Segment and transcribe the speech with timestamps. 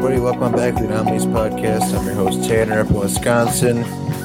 [0.00, 1.94] Hey, everybody, welcome back to the Anomalies Podcast.
[1.94, 3.82] I'm your host, Tanner, up in Wisconsin.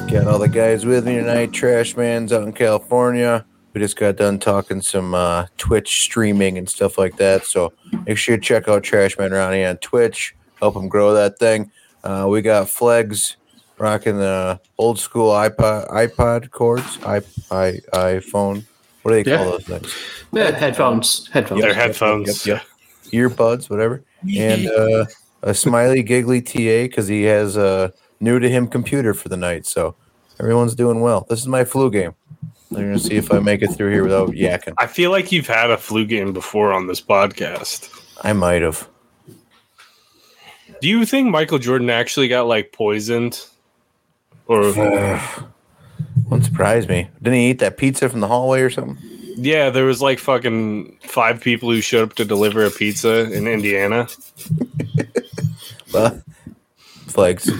[0.08, 1.52] Got all the guys with me tonight.
[1.52, 3.44] Trash Man's out in California.
[3.74, 7.44] We just got done talking some uh, Twitch streaming and stuff like that.
[7.44, 7.74] So
[8.06, 10.34] make sure you check out Trash Man Ronnie on Twitch.
[10.60, 11.70] Help him grow that thing.
[12.02, 13.36] Uh, we got Flegs
[13.76, 17.16] rocking the old school iPod iPod cords, i,
[17.50, 18.64] I iPhone.
[19.02, 19.94] What do they call those things?
[20.32, 21.28] Yeah, headphones.
[21.28, 21.60] Headphones.
[21.60, 22.46] Their headphones.
[22.46, 22.62] Yep,
[23.12, 23.30] yep.
[23.30, 24.02] Earbuds, whatever.
[24.34, 25.04] And uh,
[25.46, 29.64] a smiley giggly TA because he has a new to him computer for the night.
[29.64, 29.94] So
[30.40, 31.24] everyone's doing well.
[31.30, 32.14] This is my flu game.
[32.72, 34.74] I'm gonna see if I make it through here without yakking.
[34.78, 37.88] I feel like you've had a flu game before on this podcast.
[38.22, 38.88] I might have.
[40.80, 43.46] Do you think Michael Jordan actually got like poisoned?
[44.48, 44.62] Or
[46.24, 47.08] wouldn't surprise me.
[47.22, 48.98] Didn't he eat that pizza from the hallway or something?
[49.36, 53.46] yeah, there was like fucking five people who showed up to deliver a pizza in
[53.46, 54.08] Indiana.
[55.92, 56.22] Well,
[57.06, 57.50] flags.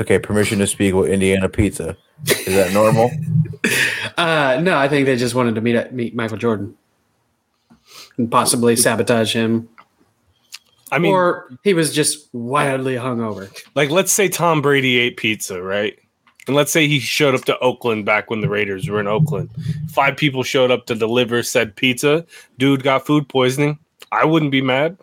[0.00, 1.96] Okay, permission to speak with Indiana pizza.
[2.26, 3.10] Is that normal?
[4.16, 6.76] Uh, no, I think they just wanted to meet meet Michael Jordan
[8.16, 9.68] and possibly sabotage him,
[10.90, 13.48] I mean, or he was just wildly hungover.
[13.76, 15.96] like let's say Tom Brady ate pizza, right?
[16.46, 19.50] And let's say he showed up to Oakland back when the Raiders were in Oakland.
[19.88, 22.24] Five people showed up to deliver said pizza.
[22.58, 23.78] Dude got food poisoning.
[24.10, 24.96] I wouldn't be mad.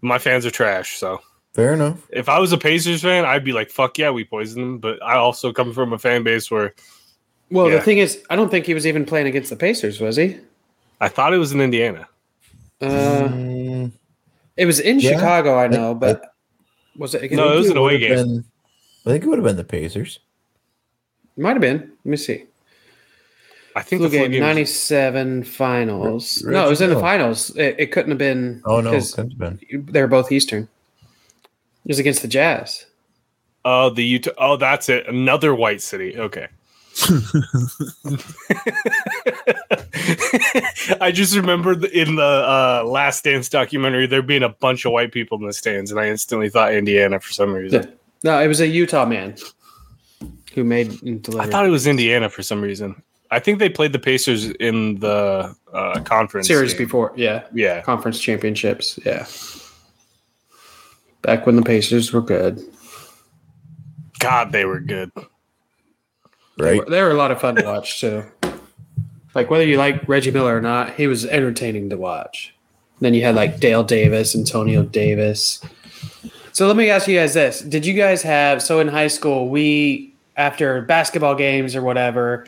[0.00, 1.20] My fans are trash, so
[1.54, 2.00] Fair enough.
[2.10, 5.02] if I was a Pacers fan, I'd be like, "Fuck yeah, we poisoned them." But
[5.02, 6.74] I also come from a fan base where
[7.50, 7.76] Well, Yeah.
[7.76, 10.36] the thing is, I don't think he was even playing against the Pacers, was he?
[11.00, 12.06] I thought it was in Indiana.
[12.80, 12.86] Uh,
[13.28, 13.92] Mm,
[14.56, 15.12] it was in Yeah.
[15.12, 16.34] Chicago, I know, but
[16.96, 17.22] was it?
[17.22, 18.14] Against, No, it was think an away game.
[18.14, 18.44] been-
[19.06, 20.18] I think it would have been the Pacers.
[21.38, 21.78] might have been.
[22.04, 22.44] Let me see.
[23.76, 24.40] I think Flu the flu game game.
[24.40, 26.42] ninety-seven finals.
[26.44, 27.50] Re- no, it was in the finals.
[27.56, 28.62] It, it couldn't have been.
[28.64, 29.86] Oh no, it 'cause couldn't have been.
[29.86, 30.68] they were both Eastern.
[31.84, 32.86] It was against the Jazz.
[33.64, 34.30] Oh, the Utah.
[34.38, 35.06] Oh, that's it.
[35.08, 36.16] Another white city.
[36.18, 36.48] Okay.
[41.00, 45.12] I just remember in the uh, Last Dance documentary there being a bunch of white
[45.12, 47.92] people in the stands, and I instantly thought Indiana for some reason.
[48.24, 49.36] No, it was a Utah man
[50.54, 53.00] who made and I thought it was Indiana for some reason.
[53.30, 56.86] I think they played the Pacers in the uh, conference series game.
[56.86, 57.12] before.
[57.16, 58.98] Yeah, Yeah, conference championships.
[59.04, 59.26] Yeah,
[61.22, 62.60] back when the Pacers were good.
[64.18, 65.10] God, they were good.
[65.14, 65.22] They
[66.58, 66.78] Right.
[66.78, 68.24] were, they were a lot of fun to watch too.
[69.34, 72.54] Like whether you like Reggie Miller or not, he was entertaining to watch.
[73.00, 75.60] Then you had like Dale Davis, Antonio Davis.
[76.52, 79.48] So let me ask you guys this: Did you guys have so in high school
[79.48, 82.46] we after basketball games or whatever,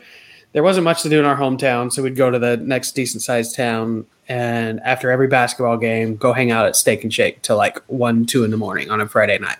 [0.53, 3.23] there wasn't much to do in our hometown, so we'd go to the next decent
[3.23, 7.57] sized town and after every basketball game, go hang out at Steak and Shake till
[7.57, 9.57] like one, two in the morning on a Friday night.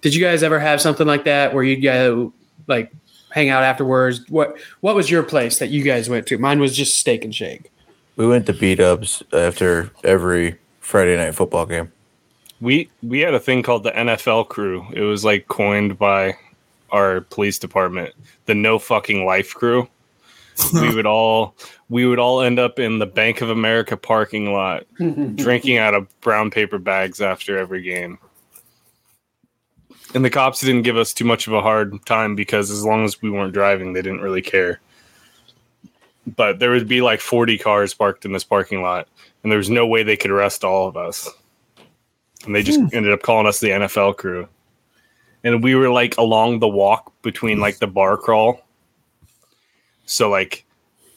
[0.00, 2.32] Did you guys ever have something like that where you'd go
[2.68, 2.92] like
[3.32, 4.20] hang out afterwards?
[4.28, 6.38] What what was your place that you guys went to?
[6.38, 7.72] Mine was just Steak and Shake.
[8.14, 11.90] We went to beat ups after every Friday night football game.
[12.60, 14.86] We we had a thing called the NFL crew.
[14.92, 16.36] It was like coined by
[16.92, 18.14] our police department,
[18.46, 19.88] the no fucking life crew.
[20.74, 21.56] We would all
[21.88, 24.84] we would all end up in the Bank of America parking lot
[25.36, 28.18] drinking out of brown paper bags after every game.
[30.12, 33.04] And the cops didn't give us too much of a hard time because as long
[33.04, 34.80] as we weren't driving, they didn't really care.
[36.26, 39.08] But there would be like 40 cars parked in this parking lot,
[39.42, 41.28] and there was no way they could arrest all of us
[42.44, 42.86] and they just hmm.
[42.92, 44.48] ended up calling us the NFL crew.
[45.42, 48.60] And we were like along the walk between like the bar crawl.
[50.10, 50.64] So like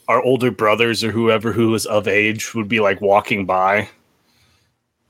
[0.07, 3.89] our older brothers or whoever who was of age would be like walking by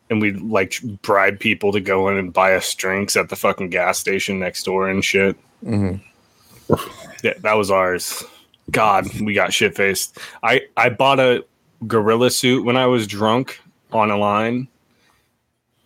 [0.10, 3.72] and we'd like bribe people to go in and buy us drinks at the fucking
[3.72, 5.36] gas station next door and shit.
[5.62, 5.96] hmm
[7.24, 8.24] Yeah, that was ours.
[8.72, 10.18] God, we got shit faced.
[10.44, 11.44] I I bought a
[11.86, 13.60] gorilla suit when I was drunk
[13.92, 14.70] on a line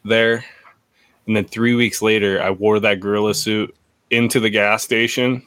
[0.05, 0.45] there,
[1.25, 3.75] and then three weeks later, I wore that gorilla suit
[4.11, 5.41] into the gas station,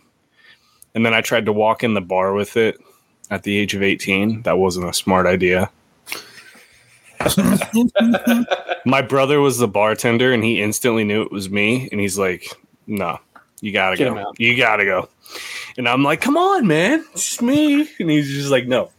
[0.94, 2.78] and then I tried to walk in the bar with it
[3.31, 4.42] at the age of eighteen.
[4.42, 5.70] That wasn't a smart idea.
[8.87, 11.88] My brother was the bartender, and he instantly knew it was me.
[11.92, 12.46] And he's like,
[12.87, 13.19] "No,
[13.60, 14.32] you gotta Get go.
[14.38, 15.08] You gotta go."
[15.76, 18.90] And I'm like, "Come on, man, it's just me." And he's just like, "No,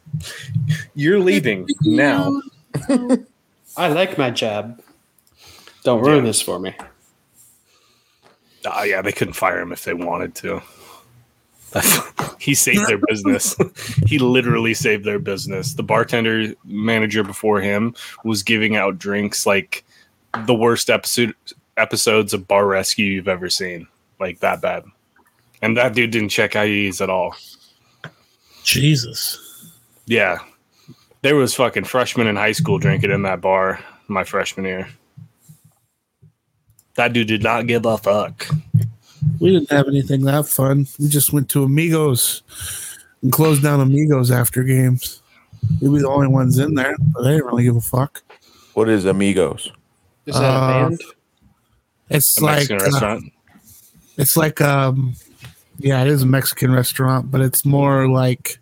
[0.94, 2.42] you're leaving now."
[3.78, 4.82] I like my job.
[5.84, 6.76] Don't ruin this for me.
[8.66, 10.62] Oh yeah, they couldn't fire him if they wanted to.
[12.40, 13.56] he saved their business.
[14.06, 15.74] he literally saved their business.
[15.74, 19.84] The bartender manager before him was giving out drinks like
[20.46, 21.36] the worst episode
[21.78, 23.88] episodes of Bar Rescue you've ever seen.
[24.20, 24.84] Like that bad.
[25.62, 27.36] And that dude didn't check IEs at all.
[28.64, 29.72] Jesus.
[30.06, 30.40] Yeah.
[31.22, 34.90] There was fucking freshmen in high school drinking in that bar my freshman year.
[36.96, 38.48] That dude did not give a fuck.
[39.40, 40.88] We didn't have anything that fun.
[41.00, 42.44] We just went to Amigos
[43.22, 45.22] and closed down Amigos after games.
[45.82, 48.24] We were the only ones in there, but they didn't really give a fuck.
[48.74, 49.72] What is Amigos?
[50.26, 50.48] Is that Uh,
[50.86, 51.02] a band?
[52.10, 53.20] It's A like Mexican uh,
[54.18, 55.16] it's like um
[55.78, 58.60] yeah, it is a Mexican restaurant, but it's more like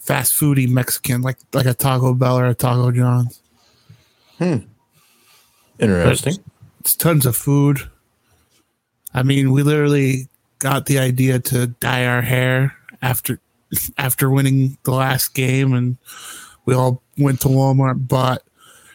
[0.00, 3.40] fast foody Mexican, like like a Taco Bell or a Taco John's.
[4.38, 4.56] Hmm.
[5.78, 6.38] Interesting.
[6.80, 7.88] It's tons of food.
[9.16, 10.28] I mean, we literally
[10.58, 13.40] got the idea to dye our hair after
[13.96, 15.96] after winning the last game, and
[16.66, 18.42] we all went to Walmart, bought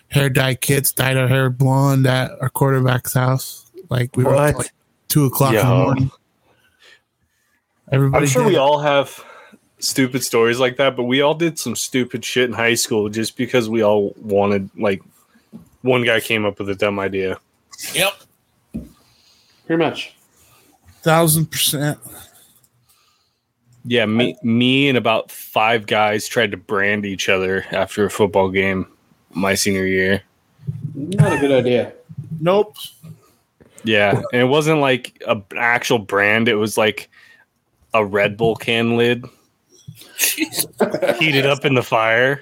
[0.10, 3.70] hair dye kits, dyed our hair blonde at our quarterback's house.
[3.90, 4.52] Like we were up What?
[4.52, 4.72] till, like
[5.08, 6.12] two o'clock in the morning.
[7.92, 9.26] Everybody, I'm sure did we all have
[9.80, 13.36] stupid stories like that, but we all did some stupid shit in high school just
[13.36, 15.02] because we all wanted like
[15.82, 17.40] one guy came up with a dumb idea.
[17.96, 18.14] Yep,
[19.72, 20.14] Pretty much.
[21.02, 21.98] thousand percent.
[23.86, 28.50] Yeah, me me and about five guys tried to brand each other after a football
[28.50, 28.86] game
[29.30, 30.24] my senior year.
[30.94, 31.94] Not a good idea.
[32.42, 32.76] Nope.
[33.86, 37.10] Yeah, and it wasn't like a, an actual brand, it was like
[37.94, 39.24] a Red Bull can lid
[41.18, 42.42] heated up in the fire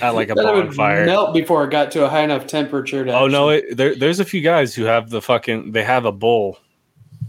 [0.00, 1.06] at like a That would bonfire.
[1.06, 3.12] melt before it got to a high enough temperature to.
[3.12, 6.12] Oh no, it, there, there's a few guys who have the fucking they have a
[6.12, 6.58] bull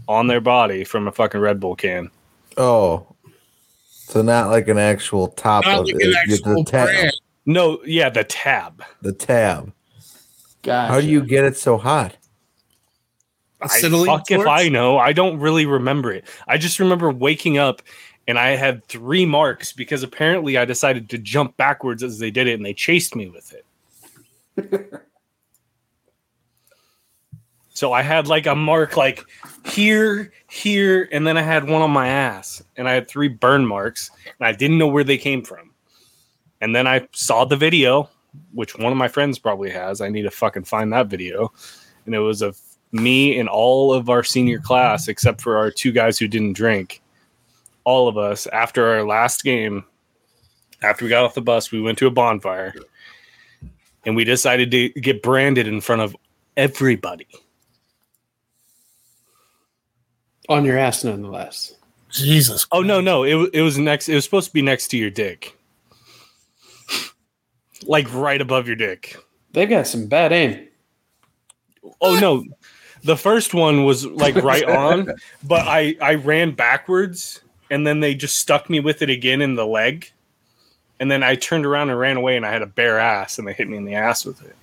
[0.08, 2.10] on their body from a fucking Red Bull can.
[2.56, 3.06] Oh,
[3.90, 6.08] so not like an actual top Not of like it.
[6.08, 6.86] an actual the tab.
[6.88, 7.12] brand.
[7.46, 8.82] No, yeah, the tab.
[9.02, 9.72] The tab.
[10.62, 10.92] Gotcha.
[10.92, 12.16] How do you get it so hot?
[13.60, 14.46] I, Acetylene fuck if?
[14.46, 14.98] I know.
[14.98, 16.24] I don't really remember it.
[16.46, 17.82] I just remember waking up
[18.26, 22.46] and I had three marks because apparently I decided to jump backwards as they did
[22.46, 23.64] it and they chased me with it.
[27.74, 29.24] so I had like a mark like
[29.66, 33.66] here, here, and then I had one on my ass and I had three burn
[33.66, 35.70] marks and I didn't know where they came from.
[36.60, 38.08] And then I saw the video,
[38.52, 40.00] which one of my friends probably has.
[40.00, 41.52] I need to fucking find that video.
[42.06, 42.58] And it was of
[42.90, 47.02] me and all of our senior class, except for our two guys who didn't drink.
[47.84, 49.84] All of us, after our last game,
[50.82, 52.74] after we got off the bus, we went to a bonfire
[54.04, 56.16] and we decided to get branded in front of
[56.56, 57.26] everybody.
[60.48, 61.74] on your ass, nonetheless?
[62.10, 62.66] Jesus.
[62.70, 64.08] Oh no, no, it, wa- it was next.
[64.08, 65.56] It was supposed to be next to your dick,
[67.86, 69.16] like right above your dick.
[69.52, 70.68] They've got some bad aim.
[72.00, 72.44] Oh no,
[73.02, 75.14] the first one was like right on,
[75.44, 77.40] but I I ran backwards
[77.74, 80.12] and then they just stuck me with it again in the leg,
[81.00, 83.48] and then I turned around and ran away and I had a bare ass and
[83.48, 84.54] they hit me in the ass with it.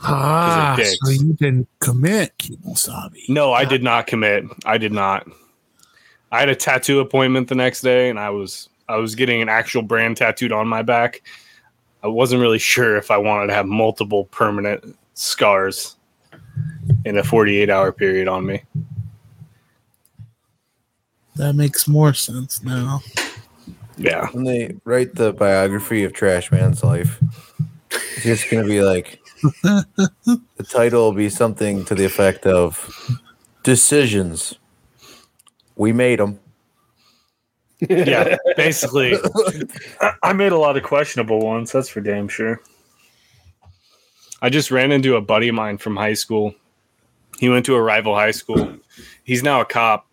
[0.00, 0.96] Ah, dicks.
[1.02, 3.28] so you didn't commit, Kemosabe.
[3.28, 4.44] No, I did not commit.
[4.64, 5.28] I did not.
[6.32, 9.50] I had a tattoo appointment the next day and I was I was getting an
[9.50, 11.20] actual brand tattooed on my back.
[12.02, 15.96] I wasn't really sure if I wanted to have multiple permanent scars
[17.04, 18.62] in a 48 hour period on me.
[21.36, 23.00] That makes more sense now.
[23.96, 24.28] Yeah.
[24.32, 27.20] When they write the biography of Trash Man's life,
[27.90, 29.20] it's just going to be like
[29.62, 32.88] the title will be something to the effect of
[33.62, 34.58] Decisions.
[35.76, 36.38] We made them.
[37.80, 39.14] yeah, basically.
[40.00, 41.72] I- I made a lot of questionable ones.
[41.72, 42.60] That's for damn sure.
[44.42, 46.54] I just ran into a buddy of mine from high school.
[47.38, 48.76] He went to a rival high school.
[49.24, 50.06] He's now a cop,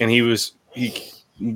[0.00, 0.94] and he was he.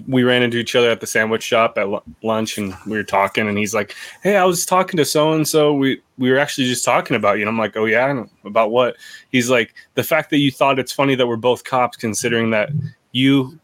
[0.06, 3.02] We ran into each other at the sandwich shop at lu- lunch, and we were
[3.02, 3.48] talking.
[3.48, 5.74] And he's like, "Hey, I was talking to so and so.
[5.74, 8.70] We we were actually just talking about you." And I'm like, "Oh yeah, And about
[8.70, 8.96] what?"
[9.32, 12.70] He's like, "The fact that you thought it's funny that we're both cops, considering that
[13.10, 13.58] you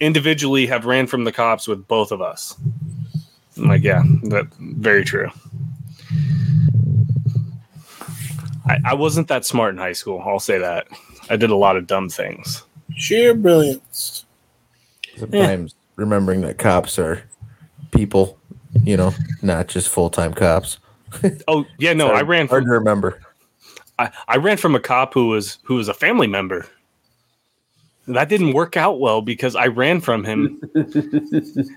[0.00, 2.56] individually have ran from the cops with both of us.
[3.56, 5.30] I'm like, yeah, that very true.
[8.66, 10.22] I, I wasn't that smart in high school.
[10.24, 10.88] I'll say that.
[11.30, 12.64] I did a lot of dumb things.
[12.96, 14.24] Sheer brilliance.
[15.16, 17.22] Sometimes remembering that cops are
[17.90, 18.38] people,
[18.82, 20.78] you know, not just full time cops.
[21.46, 23.20] Oh yeah, no, Hard- I ran hard from to remember.
[24.00, 26.66] I, I ran from a cop who was who was a family member.
[28.08, 30.60] That didn't work out well because I ran from him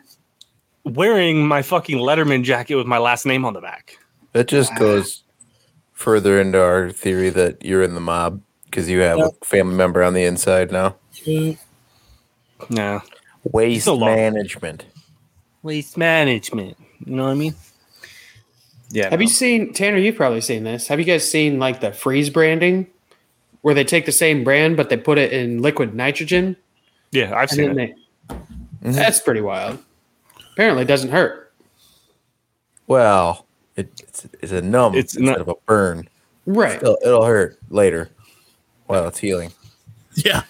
[0.84, 4.00] wearing my fucking Letterman jacket with my last name on the back.
[4.34, 4.80] That just ah.
[4.80, 5.24] goes
[5.94, 10.04] further into our theory that you're in the mob because you have a family member
[10.04, 10.96] on the inside now.
[11.24, 11.54] Yeah.
[12.70, 13.00] Yeah.
[13.44, 14.86] Waste management.
[15.64, 16.78] Waste management.
[17.06, 17.56] You know what I mean?
[18.90, 19.10] Yeah.
[19.10, 19.98] Have you seen Tanner?
[19.98, 20.88] You've probably seen this.
[20.88, 22.88] Have you guys seen like the freeze branding,
[23.62, 26.56] where they take the same brand but they put it in liquid nitrogen
[27.12, 27.96] Yeah, I've seen then it.
[28.82, 28.92] they?
[28.92, 29.80] That's pretty wild.
[30.54, 31.54] Apparently, it doesn't hurt.
[32.88, 33.46] Well,
[33.76, 36.10] it, it's, it's a numb It's instead not- of a burn.
[36.46, 36.78] Right.
[36.78, 38.10] It'll, it'll hurt later
[38.88, 39.52] while it's healing.
[40.16, 40.42] Yeah.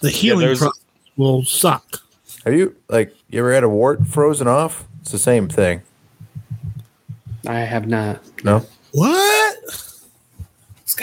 [0.00, 0.80] The healing there's- process
[1.16, 2.02] will suck.
[2.44, 4.84] Have you like you ever had a wart frozen off?
[5.02, 5.82] It's the same thing.
[7.46, 8.22] I have not.
[8.44, 9.56] No, What?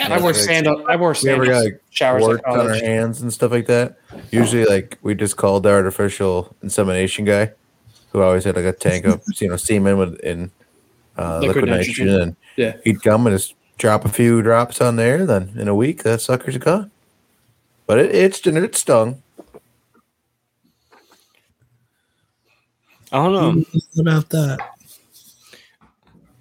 [0.00, 0.84] I wore sandals.
[0.88, 3.66] I wore we ever got like, showers at warts on our hands and stuff like
[3.66, 3.98] that.
[4.30, 7.52] Usually, like we just called the artificial insemination guy,
[8.12, 10.50] who always had like a tank of you know semen with in
[11.16, 12.20] uh, Liquid liquid, nitrogen, nitrogen.
[12.28, 12.76] and Yeah.
[12.84, 15.24] he'd come and just drop a few drops on there.
[15.24, 16.90] Then in a week, that sucker's gone.
[17.86, 19.22] But it itched and it stung.
[23.10, 23.64] I don't know.
[23.98, 24.58] about that?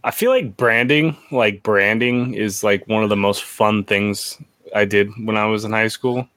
[0.03, 4.37] I feel like branding, like branding, is like one of the most fun things
[4.75, 6.27] I did when I was in high school.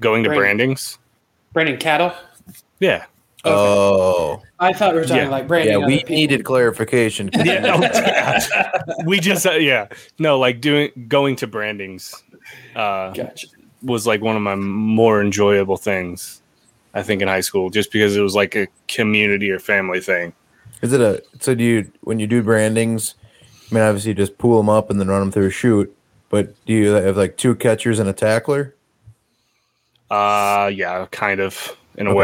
[0.00, 0.98] Going to Brand- brandings.
[1.52, 2.12] Branding cattle.
[2.78, 3.04] Yeah.
[3.44, 5.28] Oh, I thought we were talking Yeah.
[5.30, 5.80] like branding.
[5.80, 6.14] yeah, we people.
[6.14, 7.30] needed clarification.
[7.44, 7.74] Yeah.
[7.74, 8.94] oh, yeah.
[9.06, 9.88] we just uh, yeah.
[10.18, 12.14] No, like doing going to brandings
[12.76, 13.46] uh Gotcha.
[13.82, 16.42] was like one of my more enjoyable things
[16.94, 20.32] I think in high school just because it was like a community or family thing.
[20.82, 23.14] Is it a so do you when you do brandings?
[23.70, 25.96] I mean, obviously, you just pull them up and then run them through a chute.
[26.28, 28.74] But do you have like two catchers and a tackler?
[30.10, 32.18] Uh yeah, kind of in a Okay.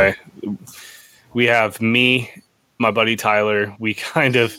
[0.44, 0.56] way.
[1.36, 2.30] We have me,
[2.78, 3.76] my buddy Tyler.
[3.78, 4.56] We kind of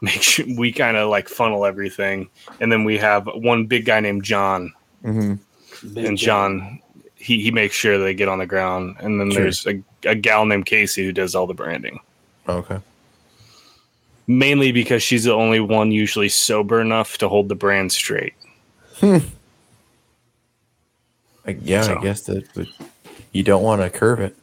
[0.00, 2.28] make sure we kind of like funnel everything,
[2.60, 4.72] and then we have one big guy named John,
[5.04, 5.96] Mm-hmm.
[6.06, 6.80] and John
[7.16, 9.42] he he makes sure they get on the ground, and then Sure.
[9.42, 11.98] there's a, a gal named Casey who does all the branding.
[12.48, 12.78] Okay.
[14.28, 18.34] Mainly because she's the only one usually sober enough to hold the brand straight.
[19.02, 19.20] I,
[21.62, 21.98] yeah, So.
[21.98, 22.44] I guess that.
[22.54, 22.68] But
[23.32, 24.36] you don't want to curve it.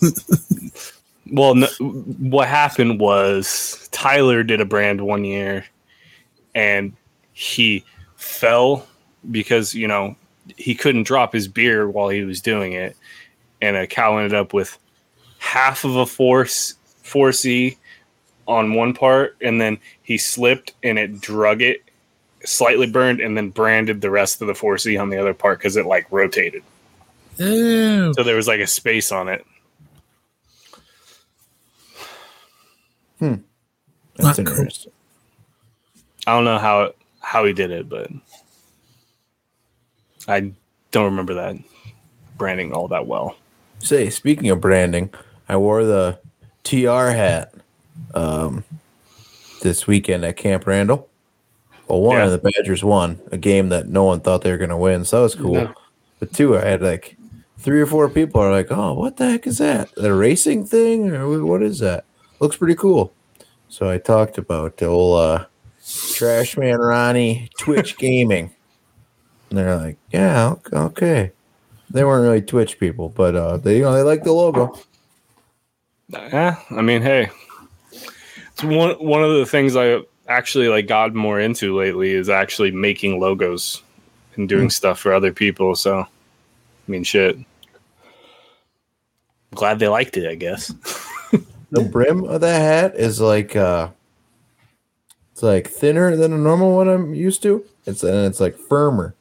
[1.30, 5.66] Well, no, what happened was Tyler did a brand one year,
[6.54, 6.92] and
[7.32, 8.86] he fell
[9.30, 10.14] because you know
[10.56, 12.96] he couldn't drop his beer while he was doing it,
[13.60, 14.78] and a cow ended up with
[15.38, 17.76] half of a force four C
[18.46, 21.82] on one part, and then he slipped and it drug it,
[22.44, 25.58] slightly burned, and then branded the rest of the four C on the other part
[25.58, 26.62] because it like rotated,
[27.38, 28.14] Ew.
[28.14, 29.44] so there was like a space on it.
[33.20, 33.40] That's
[34.18, 34.46] Not cool.
[34.58, 34.92] interesting.
[36.26, 38.10] I don't know how how he did it, but
[40.28, 40.52] I
[40.90, 41.56] don't remember that
[42.36, 43.36] branding all that well.
[43.78, 45.10] Say, speaking of branding,
[45.48, 46.18] I wore the
[46.64, 47.52] TR hat
[48.14, 48.64] um,
[49.62, 51.08] this weekend at Camp Randall.
[51.88, 52.24] Well, one Yeah.
[52.26, 55.04] of the Badgers won a game that no one thought they were going to win,
[55.04, 55.54] so that was cool.
[55.54, 55.74] No.
[56.18, 57.16] But two, I had like
[57.58, 59.90] three or four people are like, "Oh, what the heck is that?
[59.96, 62.05] A racing thing, or what is that?
[62.40, 63.12] Looks pretty cool."
[63.68, 65.46] So I talked about the old uh,
[66.14, 68.50] Trash Man Ronnie Twitch Gaming,
[69.50, 71.32] and they're like, "Yeah, ok- okay."
[71.90, 74.78] They weren't really Twitch people, but uh, they you know they like the logo.
[76.08, 77.30] Yeah, I mean, hey,
[78.52, 82.70] it's one one of the things I actually like got more into lately is actually
[82.70, 83.82] making logos
[84.36, 85.76] and doing stuff for other people.
[85.76, 86.06] So, I
[86.86, 87.38] mean, shit.
[89.54, 90.72] Glad they liked it, I guess.
[91.76, 93.90] The brim of that hat is like uh,
[95.32, 97.64] it's like thinner than a normal one I'm used to.
[97.84, 99.14] It's and it's like firmer.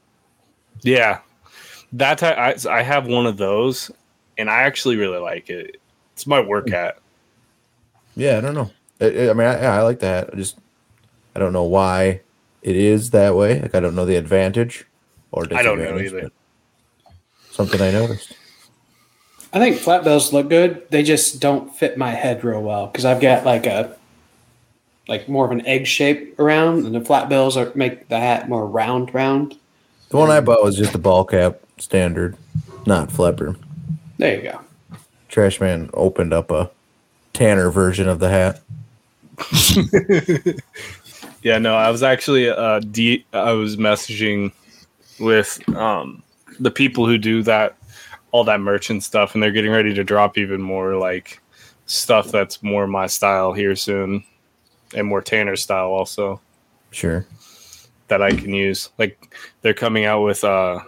[0.82, 1.20] Yeah,
[1.94, 3.92] that I I have one of those,
[4.38, 5.82] and I actually really like it.
[6.14, 7.00] It's my work hat.
[8.16, 8.72] Yeah, I don't know.
[9.02, 10.30] I, I mean, I, yeah, I like the hat.
[10.32, 10.58] I just
[11.36, 12.22] I don't know why
[12.62, 13.62] it is that way.
[13.62, 14.86] Like I don't know the advantage
[15.32, 16.32] or I don't know either.
[17.52, 18.34] Something I noticed.
[19.56, 20.84] I think flat bills look good.
[20.90, 23.96] They just don't fit my head real well because I've got like a
[25.08, 28.50] like more of an egg shape around, and the flat bills are make the hat
[28.50, 29.58] more round, round.
[30.10, 32.36] The one I bought was just a ball cap standard,
[32.86, 33.56] not flipper.
[34.18, 34.60] There you go.
[35.30, 36.70] Trash man opened up a
[37.34, 38.62] Tanner version of the hat.
[41.46, 44.52] Yeah, no, I was actually uh de- I was messaging
[45.20, 46.24] with um
[46.60, 47.78] the people who do that
[48.36, 51.42] all that merchant stuff and they're getting ready to drop even more like
[51.86, 54.22] stuff that's more my style here soon
[54.94, 56.42] and more Tanner style also
[56.92, 57.26] Sure.
[58.10, 58.90] that I can use.
[58.98, 60.80] Like they're coming out with uh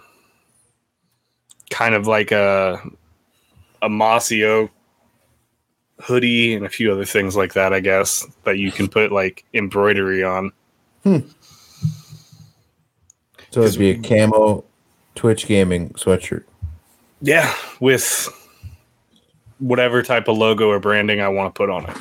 [1.70, 2.82] kind of like a
[3.80, 4.70] a mossy oak
[6.00, 9.46] hoodie and a few other things like that, I guess, that you can put like
[9.54, 10.52] embroidery on.
[13.52, 14.64] So it'd be a camo
[15.14, 16.44] Twitch gaming sweatshirt.
[17.20, 18.28] Yeah, with
[19.58, 21.96] whatever type of logo or branding I want to put on it.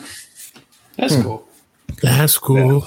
[0.96, 1.22] That's hmm.
[1.22, 1.48] cool.
[2.02, 2.86] That's cool.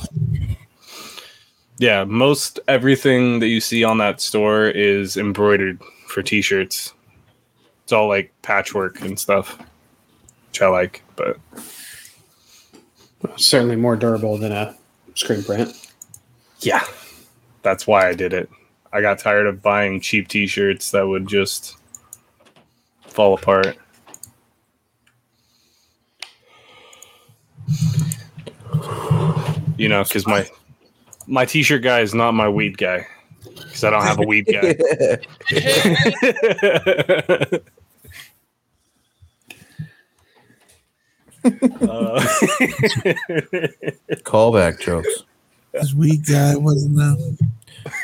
[1.78, 6.92] Yeah, most everything that you see on that store is embroidered for t-shirts.
[7.84, 9.58] It's all like patchwork and stuff,
[10.48, 11.38] which I like, but
[13.36, 14.76] Certainly more durable than a
[15.14, 15.74] screen print.
[16.60, 16.84] yeah,
[17.62, 18.48] that's why I did it.
[18.92, 21.76] I got tired of buying cheap t-shirts that would just
[23.10, 23.76] fall apart.
[29.76, 30.48] You know, because my
[31.26, 33.06] my t-shirt guy is not my weed guy.
[33.42, 34.74] Because I don't have a weed guy.
[41.42, 41.48] Uh,
[44.26, 45.24] Callback jokes.
[45.72, 47.48] This week guy wasn't the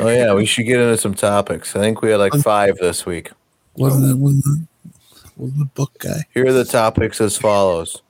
[0.00, 1.76] Oh yeah, we should get into some topics.
[1.76, 3.30] I think we had like five this week.
[3.76, 4.66] wasn't the wasn't the,
[5.36, 6.24] wasn't the book guy.
[6.32, 8.02] Here are the topics as follows: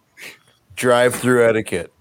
[0.75, 1.93] drive-through etiquette,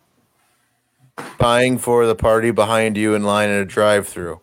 [1.37, 4.39] buying for the party behind you in line at a drive-through,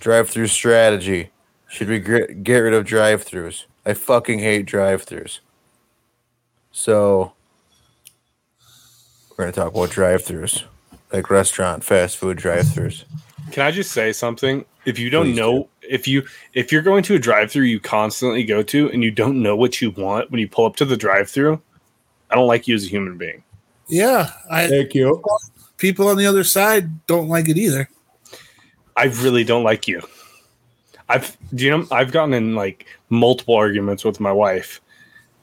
[0.00, 1.30] drive-through strategy.
[1.68, 3.64] Should we get get rid of drive-throughs?
[3.84, 5.40] I fucking hate drive-throughs.
[6.70, 7.32] So
[9.30, 10.64] we're gonna talk about drive-throughs,
[11.12, 13.04] like restaurant, fast food drive-throughs.
[13.50, 14.64] Can I just say something?
[14.84, 18.44] If you don't Please know, if you if you're going to a drive-through you constantly
[18.44, 20.96] go to and you don't know what you want when you pull up to the
[20.96, 21.60] drive-through,
[22.30, 23.42] I don't like you as a human being.
[23.88, 25.22] Yeah, I Thank you.
[25.76, 27.88] people on the other side don't like it either.
[28.96, 30.02] I really don't like you.
[31.08, 34.80] I've do you know I've gotten in like multiple arguments with my wife.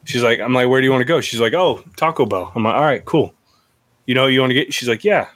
[0.05, 1.21] She's like, I'm like, where do you want to go?
[1.21, 2.51] She's like, oh, Taco Bell.
[2.55, 3.35] I'm like, all right, cool.
[4.07, 4.73] You know, what you want to get?
[4.73, 5.27] She's like, yeah.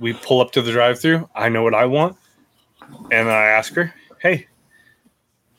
[0.00, 1.28] We pull up to the drive-through.
[1.36, 2.16] I know what I want,
[3.10, 4.46] and I ask her, hey,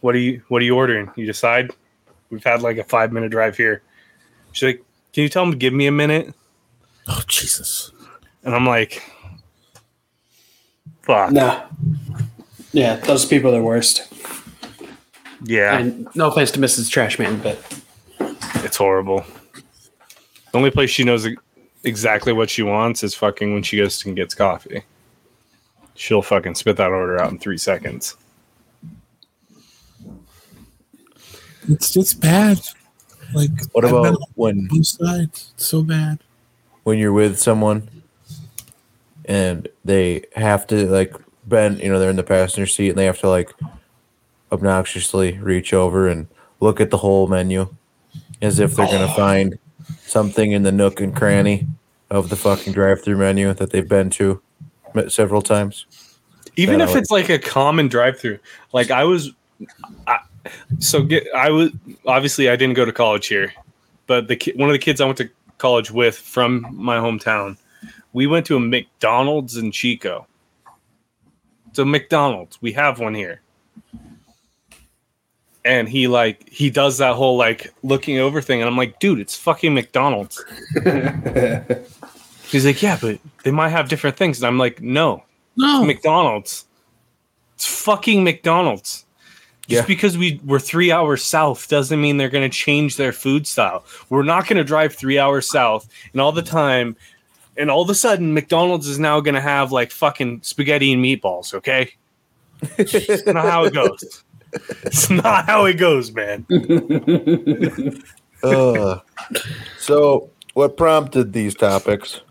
[0.01, 1.11] what are you what are you ordering?
[1.15, 1.71] You decide.
[2.29, 3.81] We've had like a five minute drive here.
[4.51, 6.33] She's like, can you tell them to give me a minute?
[7.07, 7.91] Oh Jesus!
[8.43, 9.03] And I'm like,
[11.01, 11.31] fuck.
[11.31, 11.63] No.
[12.71, 14.07] Yeah, those people are the worst.
[15.43, 15.77] Yeah.
[15.77, 16.89] And no offense to Mrs.
[16.89, 19.25] Trashman, but It's horrible.
[20.51, 21.27] The only place she knows
[21.83, 24.83] exactly what she wants is fucking when she goes and gets coffee.
[25.99, 28.15] She'll fucking spit that order out in three seconds.
[31.67, 32.57] It's just bad.
[33.33, 35.51] Like What I've about when both sides.
[35.55, 36.19] It's so bad.
[36.83, 37.89] when you're with someone
[39.25, 41.13] and they have to like
[41.47, 43.51] bend, you know, they're in the passenger seat and they have to like
[44.53, 46.27] obnoxiously reach over and
[46.62, 47.67] look at the whole menu
[48.41, 49.59] as if they're going to find
[50.03, 51.67] something in the nook and cranny
[52.09, 54.41] of the fucking drive-through menu that they've been to m-
[55.10, 55.86] several times.
[56.56, 58.39] Even if like- it's like a common drive-through.
[58.73, 59.32] Like I was,
[60.08, 60.19] I,
[60.80, 61.71] so get I was
[62.06, 63.54] obviously I didn't go to college here,
[64.08, 67.58] but the ki- one of the kids I went to college with from my hometown,
[68.13, 70.25] we went to a McDonald's in Chico.
[71.73, 73.41] So McDonald's, we have one here.
[75.65, 79.19] And he like he does that whole like looking over thing, and I'm like, dude,
[79.19, 80.43] it's fucking McDonald's.
[82.49, 85.23] He's like, yeah, but they might have different things, and I'm like, no,
[85.55, 86.65] No, McDonald's.
[87.55, 89.05] It's fucking McDonald's.
[89.67, 89.85] Just Yeah.
[89.85, 93.83] because we we're three hours south doesn't mean they're going to change their food style.
[94.09, 96.95] We're not going to drive three hours south and all the time,
[97.55, 101.03] and all of a sudden McDonald's is now going to have like fucking spaghetti and
[101.05, 101.53] meatballs.
[101.53, 101.91] Okay,
[102.77, 104.23] it's not how it goes.
[104.83, 106.45] It's not how it goes, man.
[108.41, 108.99] Uh,
[109.79, 112.21] so, what prompted these topics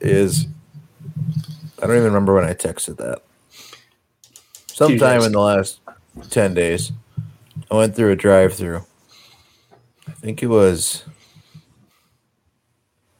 [0.00, 0.46] is
[1.82, 3.22] I don't even remember when I texted that.
[4.68, 5.80] Sometime in the last
[6.30, 6.92] 10 days,
[7.70, 8.84] I went through a drive through.
[10.08, 11.04] I think it was,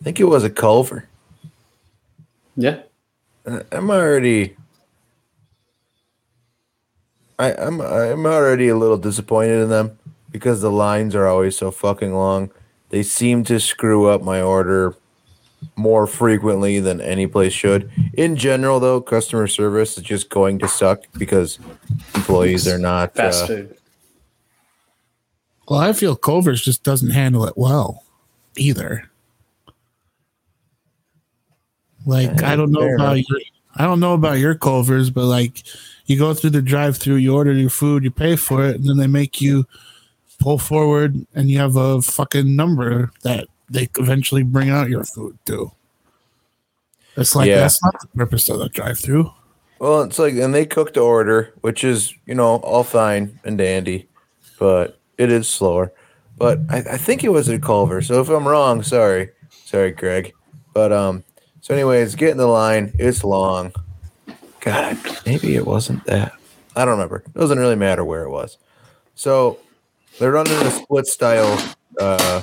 [0.00, 1.08] I think it was a Culver.
[2.56, 2.80] Yeah.
[3.46, 4.56] I- I'm already.
[7.38, 9.98] I, I'm I'm already a little disappointed in them
[10.30, 12.50] because the lines are always so fucking long.
[12.88, 14.96] They seem to screw up my order
[15.76, 17.90] more frequently than any place should.
[18.14, 21.58] In general, though, customer service is just going to suck because
[22.14, 23.14] employees are not.
[23.14, 23.76] Fast uh, food.
[25.68, 28.04] Well, I feel Culver's just doesn't handle it well
[28.56, 29.10] either.
[32.06, 33.40] Like I don't know about your
[33.74, 35.64] I don't know about your Culver's, but like
[36.06, 38.84] you go through the drive through, you order your food, you pay for it, and
[38.88, 39.66] then they make you
[40.38, 45.38] pull forward and you have a fucking number that they eventually bring out your food
[45.44, 45.72] too.
[47.16, 47.60] It's like Yeah.
[47.60, 49.30] that's not the purpose of the drive through.
[49.78, 53.58] Well, it's like, and they cooked the order, which is, you know, all fine and
[53.58, 54.08] dandy,
[54.58, 55.92] but it is slower.
[56.38, 58.00] But I, I think it was at Culver.
[58.02, 59.30] So if I'm wrong, sorry.
[59.64, 60.32] Sorry, Greg.
[60.72, 61.24] But, um,
[61.60, 62.92] so anyways, get in the line.
[62.98, 63.72] It's long.
[64.60, 66.32] God, maybe it wasn't that.
[66.74, 67.22] I don't remember.
[67.26, 68.58] It doesn't really matter where it was.
[69.14, 69.58] So
[70.18, 71.58] they're running a split style,
[72.00, 72.42] uh,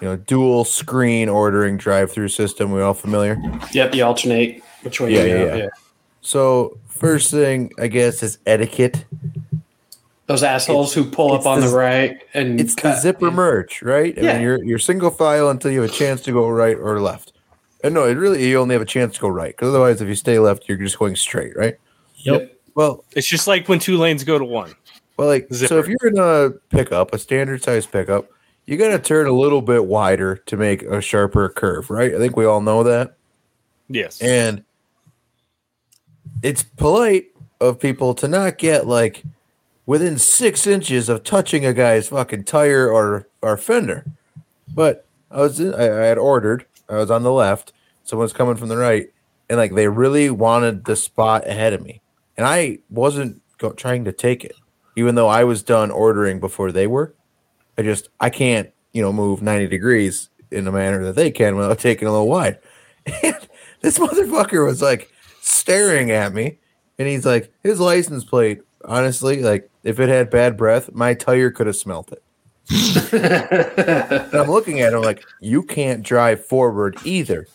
[0.00, 2.70] you know, dual screen ordering drive through system.
[2.70, 3.38] We all familiar?
[3.72, 5.56] Yep, you alternate which way Yeah, you yeah, go.
[5.56, 5.68] yeah.
[6.20, 9.04] So first thing, I guess, is etiquette.
[10.26, 14.16] Those assholes who pull up on the, the- right and It's the zipper merge, right?
[14.18, 14.32] I Yeah.
[14.34, 17.32] mean, you're you're single file until you have a chance to go right or left.
[17.84, 20.08] And no, it really you only have a chance to go right because otherwise, if
[20.08, 21.76] you stay left, you're just going straight, right?
[22.16, 22.52] Yep.
[22.74, 24.74] Well, It's just like when two lanes go to one.
[25.16, 28.26] well, like so, if you're in a pickup, a standard size pickup,
[28.66, 32.14] you got to turn a little bit wider to make a sharper curve, right?
[32.14, 33.14] I think we all know that.
[33.88, 34.20] Yes.
[34.20, 34.64] And
[36.42, 37.28] it's polite
[37.60, 39.22] of people to not get like
[39.86, 44.04] within six inches of touching a guy's fucking tire or or fender.
[44.74, 46.66] But I was in, I, I had ordered.
[46.88, 47.72] I was on the left.
[48.04, 49.10] Someone's coming from the right,
[49.48, 52.00] and like they really wanted the spot ahead of me,
[52.36, 54.54] and I wasn't go, trying to take it,
[54.96, 57.14] even though I was done ordering before they were.
[57.78, 61.56] I just I can't you know move ninety degrees in a manner that they can
[61.56, 62.58] without taking a little wide.
[63.22, 63.36] And
[63.82, 66.58] this motherfucker was like staring at me,
[66.98, 68.62] and he's like, his license plate.
[68.84, 72.22] Honestly, like if it had bad breath, my tire could have smelt it.
[74.34, 77.46] I'm looking at him like, you can't drive forward either.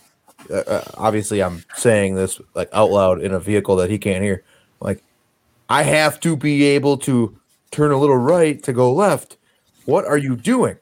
[0.49, 4.23] Uh, uh, obviously, I'm saying this like out loud in a vehicle that he can't
[4.23, 4.43] hear.
[4.79, 5.03] Like,
[5.69, 7.37] I have to be able to
[7.71, 9.37] turn a little right to go left.
[9.85, 10.77] What are you doing?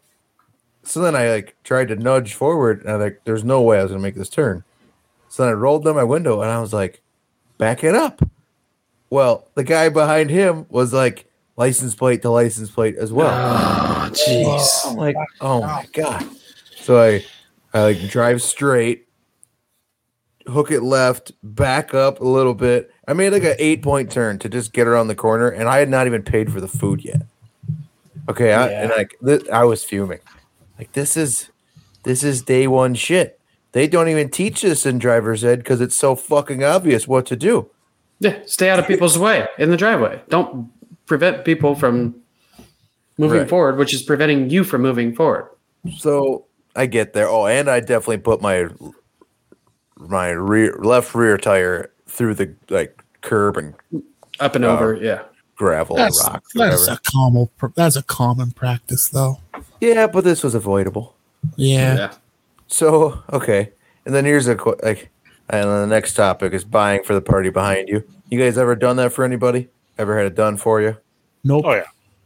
[0.84, 3.84] So then I like tried to nudge forward, and I like, there's no way I
[3.84, 4.64] was gonna make this turn.
[5.28, 7.02] So then I rolled down my window, and I was like,
[7.58, 8.22] back it up.
[9.10, 11.26] Well, the guy behind him was like
[11.58, 13.32] license plate to license plate as well.
[13.32, 14.92] Ah, oh, jeez.
[14.92, 16.26] I'm like, oh my god.
[16.78, 17.26] So I,
[17.74, 19.08] I like drive straight,
[20.48, 22.92] hook it left, back up a little bit.
[23.08, 25.80] I made like an eight point turn to just get around the corner, and I
[25.80, 27.24] had not even paid for the food yet.
[28.30, 30.20] Okay, I, and like th- I was fuming.
[30.78, 31.50] Like this is,
[32.04, 33.40] this is day one shit.
[33.72, 37.36] They don't even teach this in driver's ed because it's so fucking obvious what to
[37.36, 37.70] do.
[38.20, 40.22] Yeah, stay out of people's way in the driveway.
[40.30, 40.70] Don't
[41.06, 42.16] prevent people from
[43.18, 43.50] moving Right.
[43.50, 45.50] forward, which is preventing you from moving forward.
[45.98, 47.28] So I get there.
[47.28, 48.68] Oh, and I definitely put my
[49.98, 53.74] my rear left rear tire through the like curb and
[54.40, 55.24] Up and over, um, yeah.
[55.60, 56.54] Gravel That's, and rocks.
[56.56, 59.40] that's a common that's a common practice though.
[59.82, 61.16] Yeah, but this was avoidable.
[61.58, 61.96] Yeah.
[61.96, 62.14] Yeah.
[62.68, 63.72] So okay,
[64.06, 65.10] and then here's a qu- like,
[65.50, 68.04] and then the next topic is buying for the party behind you.
[68.30, 69.68] You guys ever done that for anybody?
[69.98, 70.96] Ever had it done for you?
[71.44, 71.66] Nope.
[71.66, 71.84] Oh yeah.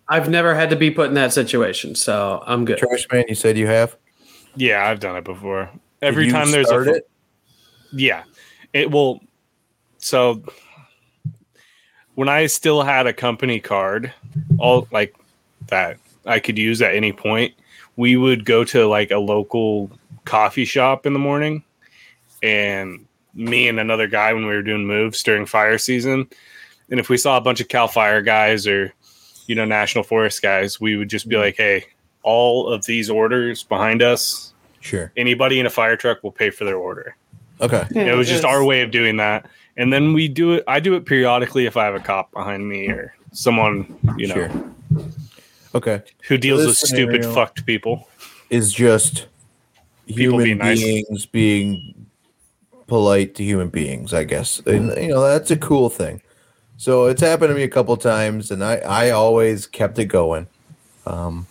[0.07, 2.77] I've never had to be put in that situation, so I'm good.
[2.77, 3.97] Trash man, you said you have.
[4.55, 5.71] Yeah, I've done it before.
[5.71, 7.09] Did Every you time there's a start it.
[7.93, 8.23] Yeah.
[8.73, 9.21] It will
[9.97, 10.43] so
[12.15, 14.13] when I still had a company card,
[14.59, 15.15] all like
[15.67, 17.53] that I could use at any point,
[17.95, 19.91] we would go to like a local
[20.25, 21.63] coffee shop in the morning
[22.41, 26.27] and me and another guy when we were doing moves during fire season.
[26.89, 28.93] And if we saw a bunch of Cal Fire guys or,
[29.47, 31.45] you know, National Forest guys, we would just be mm-hmm.
[31.45, 31.85] like, hey,
[32.21, 35.13] all of these orders behind us, Sure.
[35.15, 37.15] anybody in a fire truck will pay for their order
[37.61, 37.85] Okay.
[37.95, 40.95] it was just our way of doing that and then we do it i do
[40.95, 44.51] it periodically if i have a cop behind me or someone you know Sure.
[45.75, 46.01] Okay.
[46.27, 48.07] who deals this with stupid fucked people
[48.49, 49.25] Is just
[50.05, 50.79] People human being nice.
[50.83, 52.07] beings being
[52.87, 54.59] polite to human beings, I guess.
[54.67, 56.21] And you know, that's a cool thing.
[56.77, 60.47] So it's happened to me a couple times and I I always kept it going.
[61.07, 61.47] Um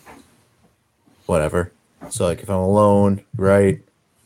[1.27, 1.73] whatever.
[2.11, 3.81] So like if I'm alone, right?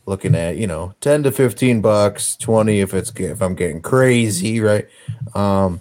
[0.07, 4.61] Looking at you know ten to fifteen bucks, twenty if it's if I'm getting crazy,
[4.61, 4.87] right?
[5.35, 5.81] Um,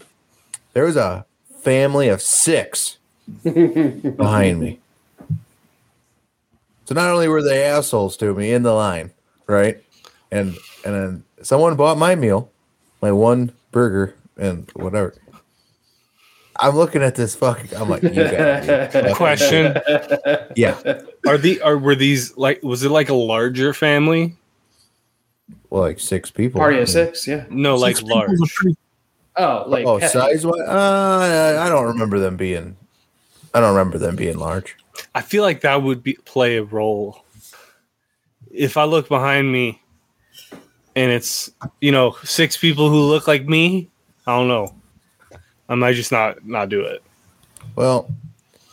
[0.74, 1.26] there was a
[1.62, 2.98] family of six
[3.44, 4.80] behind me.
[6.86, 9.12] So not only were they assholes to me in the line,
[9.48, 9.82] right,
[10.32, 12.52] and and then someone bought my meal,
[13.02, 15.16] my one burger and whatever.
[16.58, 17.76] I'm looking at this fucking.
[17.78, 19.13] I'm like, you got me.
[19.15, 19.78] Question:
[20.56, 20.80] yeah,
[21.28, 24.36] Are the are were these like was it like a larger family?
[25.70, 26.60] well, like six people.
[26.60, 27.46] Party of six, yeah.
[27.50, 28.54] No, like Six people's a large.
[28.56, 28.78] pretty-
[29.38, 32.78] Oh, like Oh, size wise, uh, I don't remember them being.
[33.54, 34.78] I don't remember them being large.
[35.13, 37.26] I feel like that would be play a role.
[38.50, 39.82] If I look behind me
[40.96, 43.89] and it's, you know, six people who look like me,
[44.26, 44.74] I don't know.
[45.69, 47.04] I might just not not do it.
[47.75, 48.10] Well,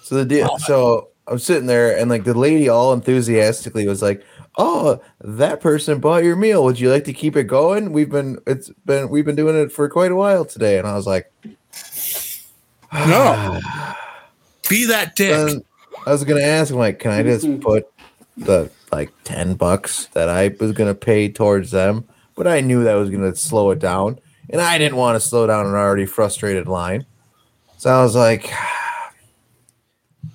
[0.02, 0.59] so the deal.
[0.59, 4.24] So I'm sitting there, and like the lady, all enthusiastically, was like,
[4.59, 6.64] "Oh, that person bought your meal.
[6.64, 7.92] Would you like to keep it going?
[7.92, 10.94] We've been it's been we've been doing it for quite a while today." And I
[10.94, 11.33] was like,
[12.92, 13.59] No.
[14.68, 15.31] Be that dick.
[15.31, 15.64] Then
[16.07, 17.62] I was gonna ask him like, can I just mm-hmm.
[17.62, 17.87] put
[18.37, 22.07] the like ten bucks that I was gonna pay towards them?
[22.35, 24.18] But I knew that was gonna slow it down,
[24.53, 27.07] and I didn't want to slow down an already frustrated line.
[27.79, 28.51] So I was like,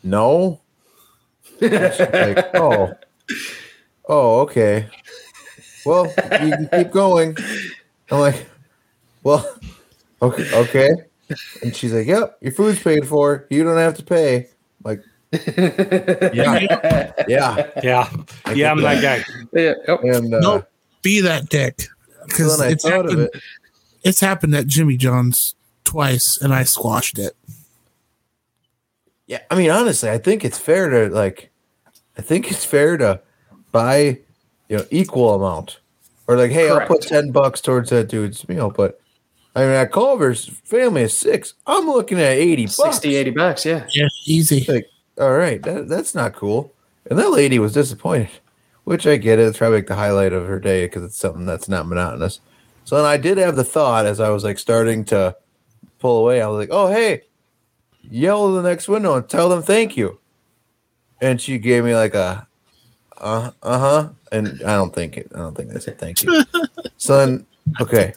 [0.04, 0.60] no.
[1.60, 2.94] She's like, oh,
[4.08, 4.88] oh, okay.
[5.86, 6.12] Well, you
[6.52, 7.38] can keep going.
[8.12, 8.46] I'm like,
[9.24, 9.50] well,
[10.22, 10.90] okay, okay.
[11.62, 13.48] And she's like, "Yep, your food's paid for.
[13.50, 14.48] You don't have to pay."
[14.84, 15.02] Like,
[15.32, 17.72] yeah, yeah.
[17.84, 18.10] Yeah.
[18.46, 19.24] I yeah, I'm that guy.
[19.54, 20.70] Yeah, oh, And uh, Nope.
[21.02, 21.82] Be that dick.
[21.82, 21.90] so
[22.28, 23.42] Because I it's thought of happened, it.
[24.04, 27.36] It's happened at Jimmy John's twice, and I squashed it.
[29.26, 31.52] Yeah, I mean, honestly, I think it's fair to like.
[32.18, 33.22] I think it's fair to
[33.72, 34.20] buy,
[34.70, 35.80] you know, equal amount,
[36.26, 38.70] or like, hey, I'll put ten bucks towards that dude's meal.
[38.70, 39.00] But
[39.56, 42.78] I mean, at Culver's family of six, I'm looking at eighty bucks.
[42.78, 43.88] 60, 80 bucks, yeah.
[43.92, 44.66] Yeah, easy.
[44.72, 44.88] Like,
[45.20, 46.74] all right, that, that's not cool.
[47.10, 48.30] And that lady was disappointed,
[48.84, 49.48] which I get it.
[49.48, 52.40] It's probably like the highlight of her day because it's something that's not monotonous.
[52.88, 55.36] So then I did have the thought as I was like starting to
[56.00, 56.41] pull away.
[56.41, 57.23] I was like, oh, hey,
[58.10, 60.21] yell to the next window and tell them thank you.
[61.19, 62.47] And she gave me like a,
[63.17, 64.10] uh huh.
[64.32, 66.45] And I don't think it, I don't think they said thank you.
[66.97, 67.45] so then,
[67.82, 68.13] okay.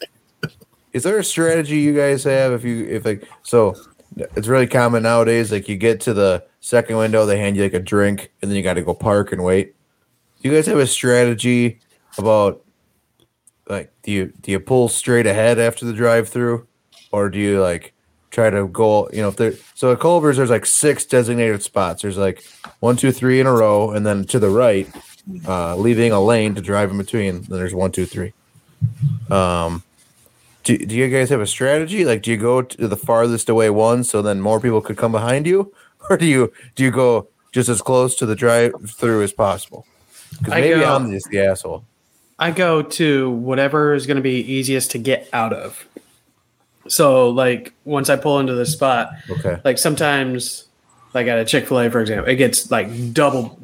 [0.93, 3.75] Is there a strategy you guys have if you, if like, so
[4.15, 5.51] it's really common nowadays.
[5.51, 8.55] Like you get to the second window, they hand you like a drink, and then
[8.55, 9.75] you got to go park and wait.
[10.41, 11.81] Do you guys have a strategy
[12.17, 12.63] about
[13.71, 16.67] like do you do you pull straight ahead after the drive through,
[17.11, 17.93] or do you like
[18.29, 19.09] try to go?
[19.13, 22.01] You know, if there so at Culver's there's like six designated spots.
[22.01, 22.43] There's like
[22.81, 24.89] one, two, three in a row, and then to the right,
[25.47, 27.43] uh, leaving a lane to drive in between.
[27.43, 28.33] Then there's one, two, three.
[29.29, 29.83] Um,
[30.65, 32.03] do, do you guys have a strategy?
[32.03, 35.13] Like, do you go to the farthest away one so then more people could come
[35.13, 35.73] behind you,
[36.09, 39.85] or do you do you go just as close to the drive through as possible?
[40.31, 41.85] Because maybe go- I'm just the asshole.
[42.41, 45.87] I go to whatever is going to be easiest to get out of.
[46.87, 49.61] So, like, once I pull into the spot, Okay.
[49.63, 50.65] like sometimes,
[51.13, 53.59] like at a Chick fil A, for example, it gets like double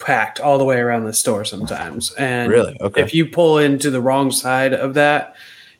[0.00, 2.12] packed all the way around the store sometimes.
[2.14, 2.76] And Really?
[2.80, 3.00] Okay.
[3.00, 5.36] if you pull into the wrong side of that,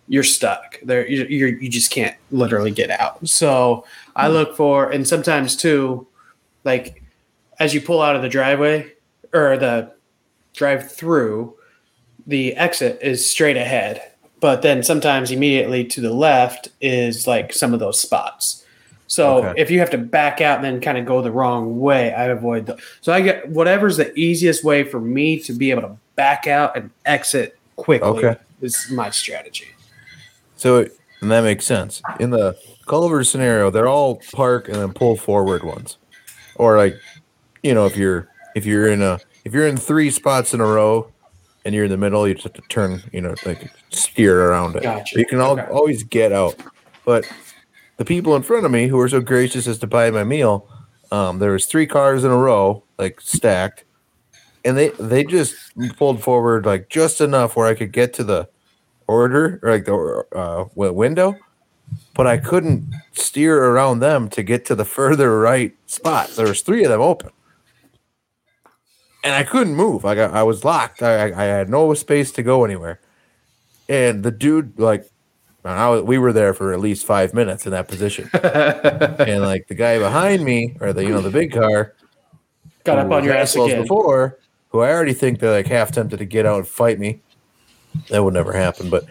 [0.06, 1.06] you're stuck there.
[1.06, 3.26] You, you just can't literally get out.
[3.28, 4.34] So I hmm.
[4.34, 6.06] look for, and sometimes too,
[6.62, 7.02] like
[7.58, 8.92] as you pull out of the driveway
[9.32, 9.92] or the
[10.54, 11.56] drive through,
[12.26, 14.02] the exit is straight ahead.
[14.40, 18.64] But then sometimes immediately to the left is like some of those spots.
[19.06, 19.60] So Okay.
[19.60, 22.24] if you have to back out and then kind of go the wrong way, I
[22.26, 22.76] avoid the.
[23.00, 26.76] So I get whatever's the easiest way for me to be able to back out
[26.76, 28.36] and exit quickly Okay.
[28.60, 29.68] is my strategy.
[30.56, 30.86] So
[31.22, 32.02] and that makes sense.
[32.20, 35.96] In the Culver scenario, they're all park and then pull forward ones,
[36.56, 36.94] or like,
[37.62, 40.66] you know, if you're if you're in a if you're in three spots in a
[40.66, 41.10] row,
[41.66, 44.76] and you're in the middle, you just have to turn, you know, like steer around
[44.76, 44.84] it.
[44.84, 45.18] Gotcha.
[45.18, 45.66] You can all, Okay.
[45.72, 46.54] always get out,
[47.04, 47.28] but
[47.96, 50.68] the people in front of me who were so gracious as to buy my meal,
[51.10, 53.84] um, there was three cars in a row, like stacked,
[54.64, 55.54] and they they just
[55.96, 58.48] pulled forward like just enough where I could get to the
[59.08, 61.34] order or like the uh, window,
[62.14, 66.30] but I couldn't steer around them to get to the further right spot.
[66.30, 67.30] There was three of them open,
[69.26, 70.04] and I couldn't move.
[70.04, 71.02] I got I was locked.
[71.02, 73.00] I I I had no space to go anywhere,
[73.88, 75.10] and the dude like.
[75.64, 79.66] I was, we were there for at least five minutes in that position, and like
[79.66, 81.92] the guy behind me, or the you know the big car,
[82.84, 83.82] Got up on your ass again.
[83.82, 84.38] before.
[84.68, 87.20] who I already think they're like half tempted to get out and fight me.
[88.10, 89.06] That would never happen, but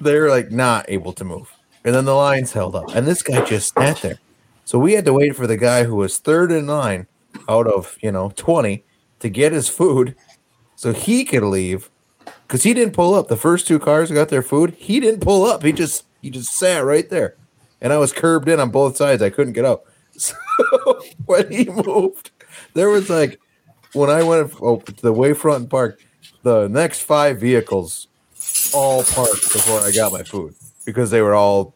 [0.00, 1.52] they're like not able to move.
[1.84, 4.18] And then the lines held up, and this guy just sat there.
[4.64, 7.06] So we had to wait for the guy who was third in line
[7.48, 8.84] out of you know twenty
[9.20, 10.14] to get his food,
[10.76, 11.90] so he could leave
[12.46, 13.28] because he didn't pull up.
[13.28, 14.74] The first two cars got their food.
[14.78, 15.62] He didn't pull up.
[15.62, 17.36] He just he just sat right there,
[17.80, 19.22] and I was curbed in on both sides.
[19.22, 19.84] I couldn't get out.
[20.20, 22.32] So when he moved,
[22.74, 23.38] there was like
[23.92, 26.00] when I went oh, to the way Wayfront Park,
[26.42, 28.08] the next five vehicles
[28.74, 31.74] all parked before I got my food because they were all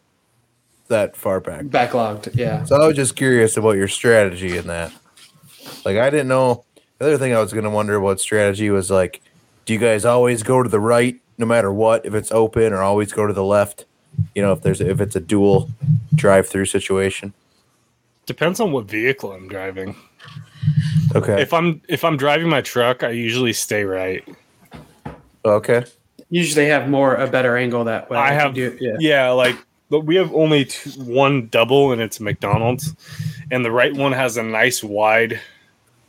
[0.89, 1.65] that far back.
[1.65, 2.35] Backlogged.
[2.35, 2.63] Yeah.
[2.65, 4.91] So I was just curious about your strategy in that.
[5.85, 6.65] Like I didn't know.
[6.99, 9.21] The other thing I was going to wonder about strategy was like,
[9.65, 12.81] do you guys always go to the right no matter what if it's open, or
[12.81, 13.85] always go to the left?
[14.35, 15.69] You know, if there's if it's a dual
[16.15, 17.33] drive-through situation.
[18.25, 19.95] Depends on what vehicle I'm driving.
[21.15, 21.41] Okay.
[21.41, 24.27] If I'm if I'm driving my truck, I usually stay right.
[25.45, 25.85] okay.
[26.29, 28.17] Usually have more a better angle that way.
[28.17, 28.95] I have do- yeah.
[28.99, 29.57] yeah, like
[29.89, 32.95] but we have only two, one double and it's McDonald's,
[33.51, 35.39] and the right one has a nice wide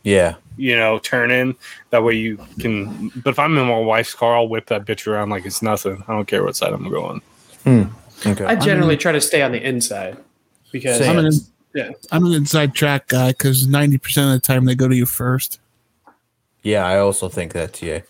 [0.04, 0.34] Yeah.
[0.56, 1.56] you know turn in.
[1.90, 3.08] That way you can.
[3.24, 6.04] But if I'm in my wife's car, I'll whip that bitch around like it's nothing.
[6.06, 7.20] I don't care what side I'm going.
[7.66, 8.44] Okay.
[8.44, 10.16] I generally try to stay on the inside
[10.72, 11.32] because I'm an,
[11.74, 11.90] yeah.
[12.12, 13.94] I'm an inside track guy because 90%
[14.26, 15.58] of the time they go to you first.
[16.62, 18.00] yeah, I also think that TA,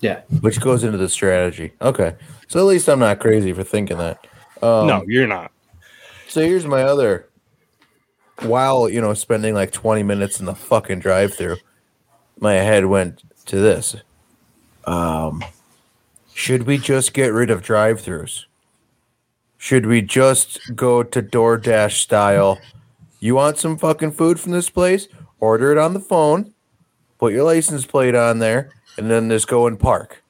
[0.00, 0.20] Yeah.
[0.40, 1.72] which goes into the strategy.
[1.80, 2.14] Okay.
[2.48, 4.26] So at least I'm not crazy for thinking that.
[4.62, 5.50] Um, no, you're not.
[6.28, 7.26] So here's my other.
[8.42, 11.56] While you know spending like 20 minutes in the fucking drive-through,
[12.40, 13.96] my head went to this.
[14.84, 15.42] Um,
[16.34, 18.44] should we just get rid of drive-throughs?
[19.56, 22.58] Should we just go to DoorDash style?
[23.20, 25.08] You want some fucking food from this place?
[25.40, 26.52] Order it on the phone.
[27.18, 30.22] Put your license plate on there, and then just go and park.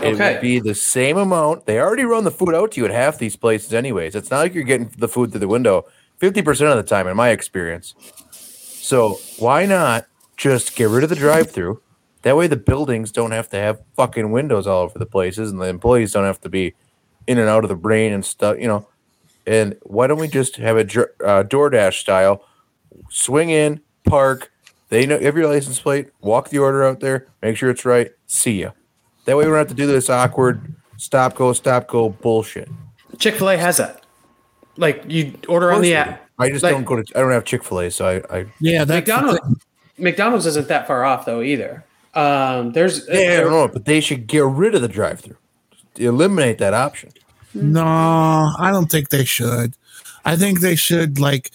[0.00, 0.34] It Okay.
[0.34, 1.64] would be the same amount.
[1.64, 4.14] They already run the food out to you at half these places, anyways.
[4.14, 5.86] It's not like you're getting the food through the window
[6.20, 7.94] 50% of the time, in my experience.
[8.30, 11.82] So, why not just get rid of the drive through?
[12.22, 15.60] That way, the buildings don't have to have fucking windows all over the places, and
[15.60, 16.74] the employees don't have to be
[17.26, 18.88] in and out of the brain and stuff, you know.
[19.46, 22.44] And why don't we just have a uh, DoorDash style?
[23.10, 24.50] Swing in, park.
[24.88, 26.08] They know your license plate.
[26.20, 27.26] Walk the order out there.
[27.42, 28.10] Make sure it's right.
[28.26, 28.70] See ya.
[29.24, 32.68] That way we don't have to do this awkward stop go stop go bullshit.
[33.18, 34.05] Chick fil A has that.
[34.76, 36.22] Like you order on the app.
[36.38, 37.04] I just Like- don't go to.
[37.16, 38.38] I don't have Chick Fil A, so I.
[38.38, 39.40] I Yeah, that's McDonald's.
[39.98, 41.84] McDonald's isn't that far off though either.
[42.14, 45.36] Um, there's yeah, I don't know, but they should get rid of the drive-through.
[45.96, 47.10] Eliminate that option.
[47.54, 49.74] No, I don't think they should.
[50.24, 51.50] I think they should like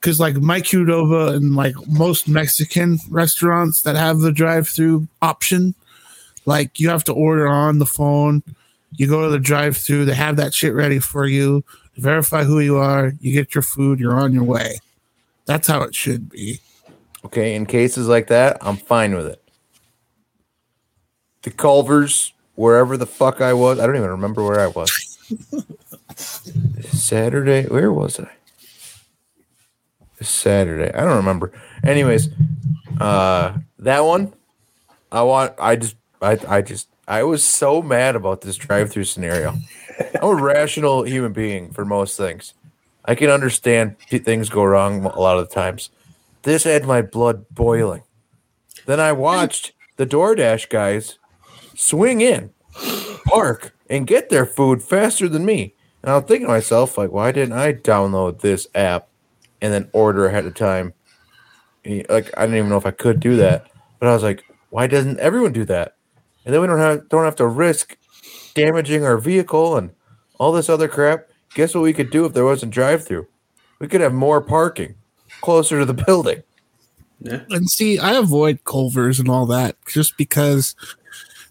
[0.00, 5.74] because like Mike Qdoba and like most Mexican restaurants that have the drive-through option,
[6.46, 8.42] like you have to order on the phone.
[8.96, 11.64] You go to the drive-through, they have that shit ready for you.
[11.96, 13.12] Verify who you are.
[13.20, 14.00] You get your food.
[14.00, 14.78] You're on your way.
[15.46, 16.60] That's how it should be.
[17.24, 19.42] Okay, in cases like that, I'm fine with it.
[21.42, 25.18] The Culvers, wherever the fuck I was, I don't even remember where I was.
[26.16, 28.30] Saturday, where was I?
[30.22, 31.52] Saturday, I don't remember.
[31.82, 32.28] Anyways,
[33.00, 34.32] uh, that one,
[35.10, 35.54] I want.
[35.58, 39.54] I just, I, I just, I was so mad about this drive-through scenario.
[40.00, 42.54] I'm a rational human being for most things.
[43.04, 45.90] I can understand things go wrong a lot of the times.
[46.42, 48.02] This had my blood boiling.
[48.86, 51.18] Then I watched the DoorDash guys
[51.74, 52.50] swing in,
[53.26, 55.74] park, and get their food faster than me.
[56.02, 59.08] And I was thinking to myself, like, why didn't I download this app
[59.60, 60.94] and then order ahead of time?
[61.84, 63.66] Like, I didn't even know if I could do that.
[63.98, 65.96] But I was like, why doesn't everyone do that?
[66.44, 67.96] And then we don't have don't have to risk
[68.54, 69.90] damaging our vehicle and
[70.38, 71.28] all this other crap.
[71.54, 73.26] Guess what we could do if there wasn't drive through?
[73.78, 74.94] We could have more parking
[75.40, 76.42] closer to the building.
[77.20, 77.42] Yeah.
[77.50, 80.74] And see, I avoid Culvers and all that just because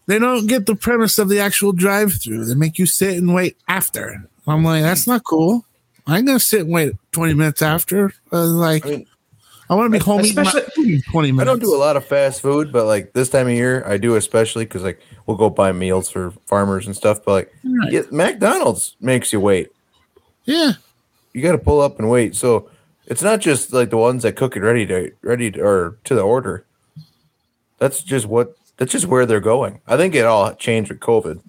[0.08, 2.46] they don't get the premise of the actual drive-through.
[2.46, 4.28] They make you sit and wait after.
[4.48, 5.66] I'm like, that's not cool.
[6.08, 8.12] I'm gonna sit and wait 20 minutes after.
[8.32, 9.06] Uh, like, I
[9.70, 11.42] I, want to be home eating my especially- food in 20 minutes.
[11.42, 13.98] I don't do a lot of fast food, but like this time of year, I
[13.98, 17.20] do especially because like we'll go buy meals for farmers and stuff.
[17.24, 17.92] But like, Right.
[17.94, 19.70] yeah, McDonald's makes you wait.
[20.46, 20.74] Yeah,
[21.34, 22.36] You got to pull up and wait.
[22.36, 22.70] So
[23.06, 26.16] it's not just like the ones that cook it ready to ready to, or to
[26.16, 26.66] the order.
[27.78, 28.56] That's just what.
[28.78, 29.82] That's just where they're going.
[29.88, 31.42] I think it all changed with COVID.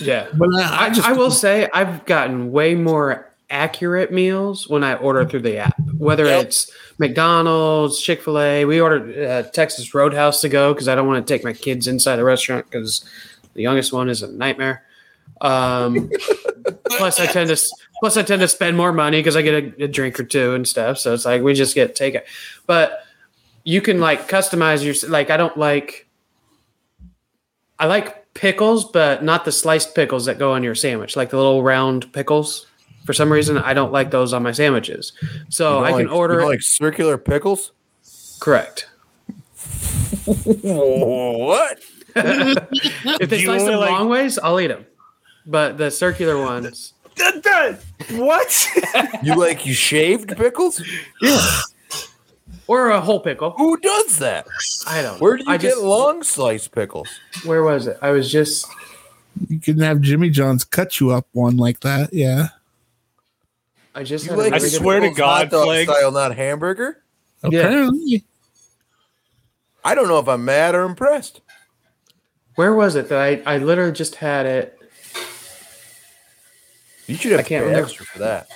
[0.00, 0.28] yeah.
[0.32, 4.82] but I, I I, just I will say I've gotten way more accurate meals when
[4.82, 6.46] I order through the app, whether Yep.
[6.46, 8.64] it's McDonald's, Chick fil A.
[8.64, 11.86] We ordered uh, Texas Roadhouse to go because I don't want to take my kids
[11.86, 13.04] inside the restaurant because
[13.54, 14.82] the youngest one is a nightmare.
[15.40, 16.10] Um,
[16.86, 17.62] plus, I tend to
[18.00, 20.54] plus I tend to spend more money because I get a, a drink or two
[20.54, 20.98] and stuff.
[20.98, 22.24] So it's like we just get takeout.
[22.66, 23.04] But
[23.64, 25.30] you can like customize your like.
[25.30, 26.08] I don't like.
[27.78, 31.36] I like pickles, but not the sliced pickles that go on your sandwich, like the
[31.36, 32.66] little round pickles.
[33.04, 35.12] For some reason, I don't like those on my sandwiches.
[35.48, 37.72] So You don't I can like- order you don't like circular pickles.
[38.40, 38.88] correct.
[40.26, 41.78] what?
[42.14, 44.84] If they You slice only them like- long ways, I'll eat them.
[45.46, 47.80] But the circular ones, That- that-
[48.12, 48.68] what?
[49.22, 50.82] You like you shaved pickles?
[51.20, 51.60] Yeah.
[52.68, 53.50] Or a whole pickle.
[53.52, 54.46] Who does that?
[54.86, 55.20] I don't.
[55.20, 57.08] Where do you I get just, long slice pickles?
[57.44, 57.98] Where was it?
[58.02, 58.66] I was just.
[59.48, 62.12] You can have Jimmy John's cut you up one like that.
[62.12, 62.48] Yeah.
[63.94, 64.24] I just.
[64.24, 67.02] You had like I swear to God, hot dog style, not hamburger.
[67.48, 67.60] Yeah.
[67.60, 68.24] Apparently.
[69.84, 71.40] I don't know if I'm mad or impressed.
[72.54, 73.54] Where was it that I?
[73.54, 74.78] I literally just had it.
[77.06, 77.86] You should have I can't paid remember.
[77.88, 78.48] extra for that.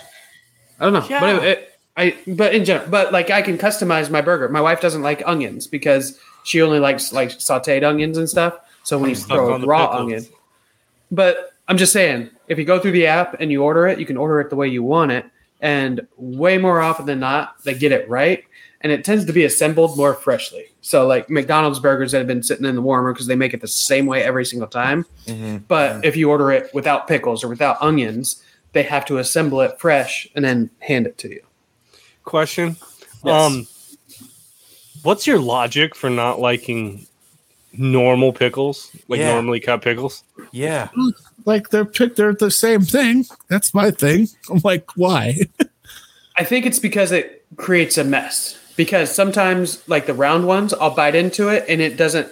[0.79, 1.21] I don't know, Yeah.
[1.21, 4.49] but it, it, I but in general, but like I can customize my burger.
[4.49, 8.59] My wife doesn't like onions because she only likes like sautéed onions and stuff.
[8.85, 10.01] So when you throw on a raw pickles.
[10.03, 10.27] onion,
[11.11, 14.07] but I'm just saying, if you go through the app and you order it, you
[14.07, 15.27] can order it the way you want it,
[15.61, 18.45] and way more often than not, they get it right,
[18.81, 20.67] and it tends to be assembled more freshly.
[20.81, 23.61] So like McDonald's burgers that have been sitting in the warmer because they make it
[23.61, 25.07] the same way every single time.
[25.67, 28.43] But if you order it without pickles or without onions,
[28.73, 31.43] they have to assemble it fresh and then hand it to you.
[32.25, 32.77] Question.
[33.25, 33.51] Yes.
[33.51, 33.67] Um,
[35.03, 37.07] what's your logic for not liking
[37.79, 39.33] normal pickles, like Yeah.
[39.35, 40.25] normally cut pickles?
[40.53, 40.89] Yeah.
[41.45, 43.25] Like they're picked, they're the same thing.
[43.49, 44.29] That's my thing.
[44.51, 45.41] I'm like, why?
[46.37, 48.59] I think it's because it creates a mess.
[48.77, 52.29] Because sometimes, like the round ones, I'll bite into it and it doesn't,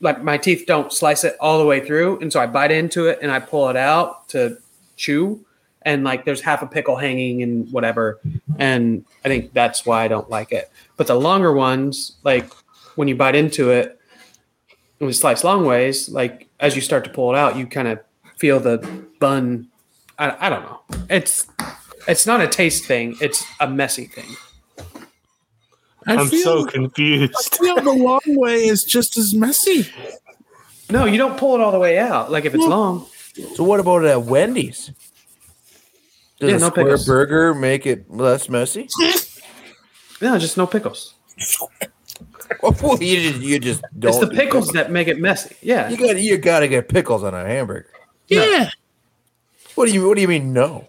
[0.00, 2.18] like my teeth don't slice it all the way through.
[2.20, 4.58] And so I bite into it and I pull it out to
[4.96, 5.44] chew.
[5.82, 8.18] And like there's half a pickle hanging and whatever.
[8.58, 10.70] And I think that's why I don't like it.
[10.96, 12.50] But the longer ones, like
[12.96, 13.97] when you bite into it
[15.00, 17.88] and we slice long ways, like as you start to pull it out, you kind
[17.88, 18.00] of
[18.36, 18.78] feel the
[19.20, 19.68] bun.
[20.18, 20.80] I, I don't know.
[21.10, 21.46] It's
[22.06, 23.16] it's not a taste thing.
[23.20, 24.26] It's a messy thing.
[26.06, 27.54] I I'm feel, so I confused.
[27.56, 29.86] feel the long way is just as messy.
[30.90, 32.30] No, you don't pull it all the way out.
[32.32, 33.06] Like if it's Well- long,
[33.54, 34.90] So what about at Wendy's?
[36.40, 37.06] Does Yeah, a no square pickles.
[37.06, 38.88] burger make it less messy?
[40.22, 41.14] no, just no pickles.
[42.62, 44.10] well, you just, you just don't.
[44.10, 45.56] It's the do pickles that make it messy.
[45.62, 45.88] Yeah.
[45.88, 47.90] You got you got to get pickles on a hamburger.
[48.28, 48.70] Yeah.
[49.74, 50.52] What do you What do you mean?
[50.52, 50.88] No.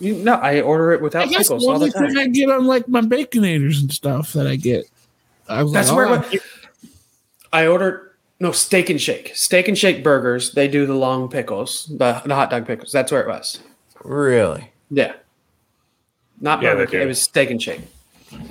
[0.00, 2.18] You, no, I order it I without guess pickles the all the only thing time.
[2.18, 4.86] I get on like my baconators and stuff that I get.
[5.48, 6.38] I was That's like, where oh, my-
[7.52, 8.10] I ordered
[8.40, 9.32] no steak and shake.
[9.34, 10.52] Steak and shake burgers.
[10.52, 12.90] They do the long pickles, the, the hot dog pickles.
[12.92, 13.60] That's where it was.
[14.02, 14.72] Really?
[14.90, 15.14] Yeah.
[16.40, 17.00] Not Yeah, Burger they King.
[17.00, 17.04] do.
[17.04, 17.80] It was steak and shake.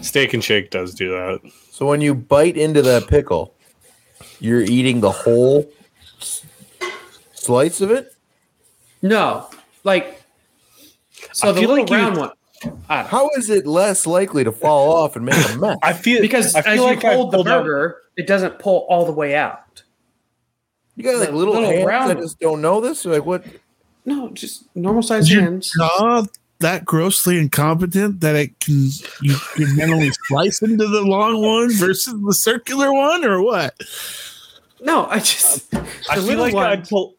[0.01, 1.41] Steak and Shake does do that.
[1.73, 3.55] So when you bite into that pickle,
[4.39, 5.67] you're eating the whole
[6.21, 6.45] s-
[7.33, 8.13] slice of it.
[9.01, 9.49] No,
[9.83, 10.21] like
[11.31, 12.29] so I the feel little like you- round one.
[12.87, 13.09] I don't know.
[13.09, 15.77] How is it less likely to fall off and make a mess?
[15.81, 18.27] I feel Because I as feel you like I hold the pulled out- burger, it
[18.27, 19.81] doesn't pull all the way out.
[20.95, 23.03] You got like the little, little hands round that just don't know this.
[23.03, 23.43] Like what?
[24.05, 25.71] No, just normal size hands.
[25.75, 26.23] jaw
[26.63, 28.89] that grossly incompetent that it can
[29.21, 33.79] you can mentally slice into the long one versus the circular one or what?
[34.81, 35.73] No, I just
[36.09, 37.15] I the feel like one- I'd pull.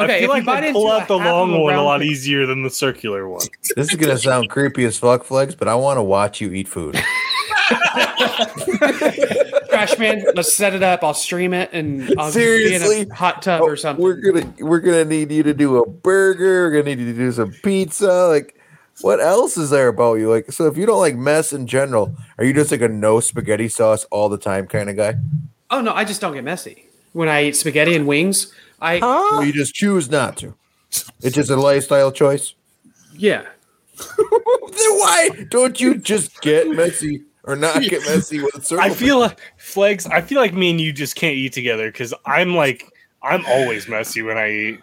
[0.00, 1.62] Okay, I if feel you like I'd pull into out the a half of long
[1.62, 3.46] one a lot easier than the circular one.
[3.74, 6.68] This is gonna sound creepy as fuck, Flex, but I want to watch you eat
[6.68, 6.96] food.
[9.68, 11.02] Crash man, let's set it up.
[11.02, 13.00] I'll stream it and I'll be Seriously?
[13.00, 14.02] in a hot tub or oh, something.
[14.02, 16.68] We're gonna we're gonna need you to do a burger.
[16.68, 18.28] We're gonna need you to do some pizza.
[18.28, 18.57] Like,
[19.00, 20.30] what else is there about you?
[20.30, 23.20] Like, so if you don't like mess in general, are you just like a no
[23.20, 25.14] spaghetti sauce all the time kind of guy?
[25.70, 28.52] oh no, I just don't get messy when I eat spaghetti and wings.
[28.80, 30.54] I Or you just choose not to?
[31.20, 32.54] It's just a lifestyle choice.
[33.16, 33.44] yeah.
[34.16, 38.84] then why don't you just get messy or not get messy with circle?
[38.84, 40.06] I feel like Flags.
[40.06, 42.84] I feel like me and you just can't eat together because I'm like
[43.22, 44.80] I'm always messy when I eat.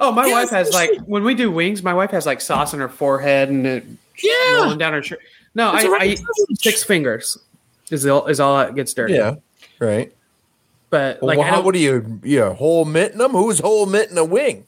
[0.00, 2.40] Oh, my Yeah, wife has like especially- when we do wings, my wife has like
[2.40, 3.84] sauce on her forehead and it
[4.22, 4.60] Yeah.
[4.62, 5.18] rolling down her shirt.
[5.54, 6.20] No, It's I, a I eat
[6.60, 7.36] six fingers.
[7.90, 9.14] Is all is all that gets dirty.
[9.14, 9.36] yeah,
[9.78, 10.12] right.
[10.90, 12.20] but Well, like I how, don't, what do you?
[12.22, 13.30] yeah whole mitten them?
[13.32, 14.64] Who's whole mitten a wing?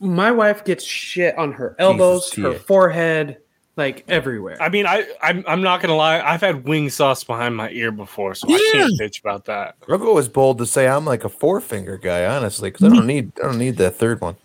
[0.00, 2.58] My wife gets shit on her elbows, Jesus, her Tia.
[2.60, 3.36] forehead,
[3.76, 4.56] like everywhere.
[4.60, 6.20] I mean, I I'm, I'm not gonna lie.
[6.20, 9.76] I've had wing sauce behind my ear before, so I can't bitch about that.
[9.86, 13.06] Rocco was bold to say I'm like a four finger guy, honestly, because I don't
[13.06, 14.36] need I don't need that third one.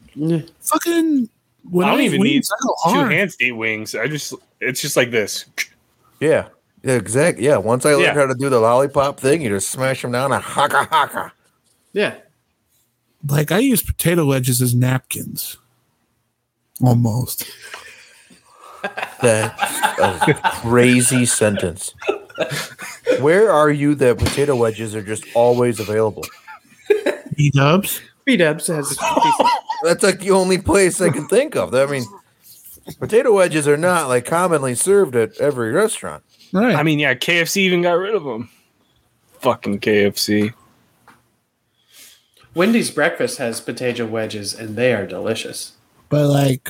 [0.62, 1.30] Fucking.
[1.70, 3.12] When I don't eat even need wings, I go two hard.
[3.14, 3.96] hands to eat wings.
[3.96, 5.46] I just it's just like this.
[6.20, 6.48] Yeah,
[6.84, 7.46] yeah, exactly.
[7.46, 8.14] Yeah, once I learned Yeah.
[8.16, 11.32] how to do the lollipop thing, you just smash them down and haka haka.
[11.94, 12.16] yeah.
[13.28, 15.58] Like I use potato wedges as napkins.
[16.84, 17.50] Almost.
[19.22, 21.94] That's a crazy sentence.
[23.20, 26.24] Where are you that potato wedges are just always available?
[27.38, 28.02] E dubs.
[28.26, 28.90] B Dubs has
[29.24, 29.50] decent.
[29.84, 31.74] That's like the only place I can think of.
[31.74, 32.04] I mean,
[33.00, 36.24] potato wedges are not like commonly served at every restaurant.
[36.54, 36.76] Right.
[36.76, 38.50] I mean, yeah, KFC even got rid of them.
[39.40, 40.54] Fucking KFC.
[42.54, 45.74] Wendy's breakfast has potato wedges, and they are delicious.
[46.10, 46.70] but like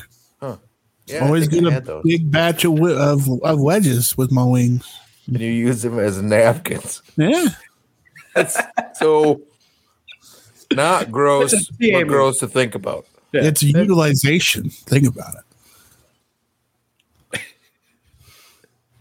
[1.06, 2.04] Yeah, always get a those.
[2.04, 4.86] big batch of, of of wedges with my wings.
[5.26, 7.02] And you use them as napkins.
[7.16, 7.46] Yeah.
[8.94, 9.42] So
[10.72, 12.08] not gross, It's but move.
[12.08, 13.06] gross to think about.
[13.32, 13.44] Yeah.
[13.44, 14.70] It's utilization.
[14.70, 15.40] Think about it.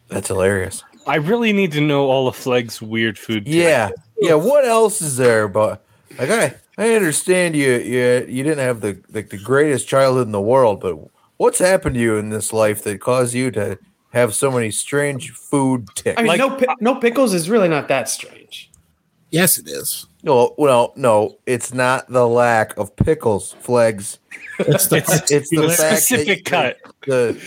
[0.10, 0.84] That's hilarious.
[1.08, 3.48] I really need to know all of Fleg's weird food.
[3.48, 4.34] Yeah, yeah.
[4.36, 5.48] What else is there?
[5.48, 5.84] But
[6.20, 10.32] like, I I understand you you you didn't have the like the greatest childhood in
[10.34, 10.98] the world, but
[11.42, 13.78] what's happened to you in this life that caused you to
[14.14, 16.18] have so many strange food ticks?
[16.20, 18.70] I mean, Like- no, pi- no pickles is really not that strange.
[19.32, 20.06] Yes, it is.
[20.24, 24.20] no, well, no, it's not the lack of pickles, flags.
[24.60, 26.78] It's the It's the The fact that specific you- cut.
[27.08, 27.42] The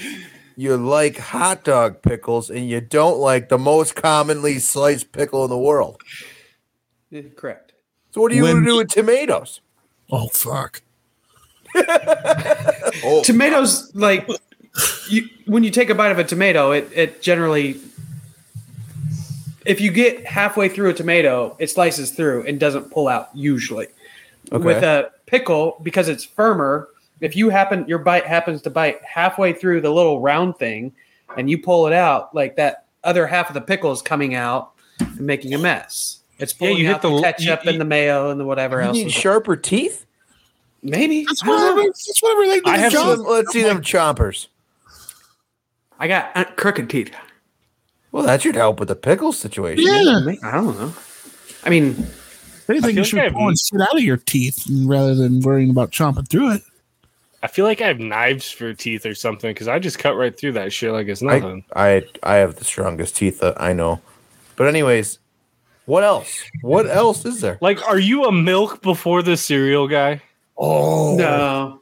[0.57, 5.51] you like hot dog pickles and you don't like the most commonly sliced pickle in
[5.51, 6.01] the world.
[7.13, 7.73] Eh, correct.
[8.13, 9.61] So what do you When- want to do with tomatoes?
[10.11, 10.83] oh fuck.
[13.07, 14.27] Oh, Tomatoes, like
[15.11, 17.81] you, when you take a bite of a tomato, it it generally,
[19.67, 23.89] if you get halfway through a tomato, it slices through and doesn't pull out usually.
[24.53, 24.65] Okay.
[24.65, 26.89] With a pickle, because it's firmer,
[27.21, 30.93] if you happen your bite happens to bite halfway through the little round thing,
[31.37, 34.73] and you pull it out, like that other half of the pickle is coming out
[35.01, 36.21] and making a mess.
[36.39, 38.39] It's Yeah, pulling you hit out the the, l- ketchup you- and the mayo and
[38.41, 38.97] the whatever you else.
[38.97, 40.04] need sharper teeth?
[40.85, 41.73] Maybe That's I don't know.
[41.75, 41.89] whatever.
[41.89, 42.71] That's whatever they do.
[42.71, 43.09] I have Jon.
[43.09, 44.49] Let's, let's see them chompers.
[45.99, 47.15] I got uh, crooked teeth.
[48.13, 49.85] Well, that should help with the pickle situation.
[49.87, 50.21] Yeah.
[50.43, 50.93] I don't know.
[51.65, 55.15] I mean, If anything, I you should like be I've- out of your teeth rather
[55.15, 56.63] than worrying about chomping through it.
[57.43, 60.35] I feel like I have knives for teeth or something because I just cut right
[60.37, 61.65] through that shit like it's I, nothing.
[61.77, 64.01] I I have the strongest teeth that I know.
[64.57, 65.19] But anyways,
[65.85, 66.43] what else?
[66.63, 67.59] What else is there?
[67.61, 70.23] like, are you a milk before the cereal guy?
[70.57, 71.81] Oh no,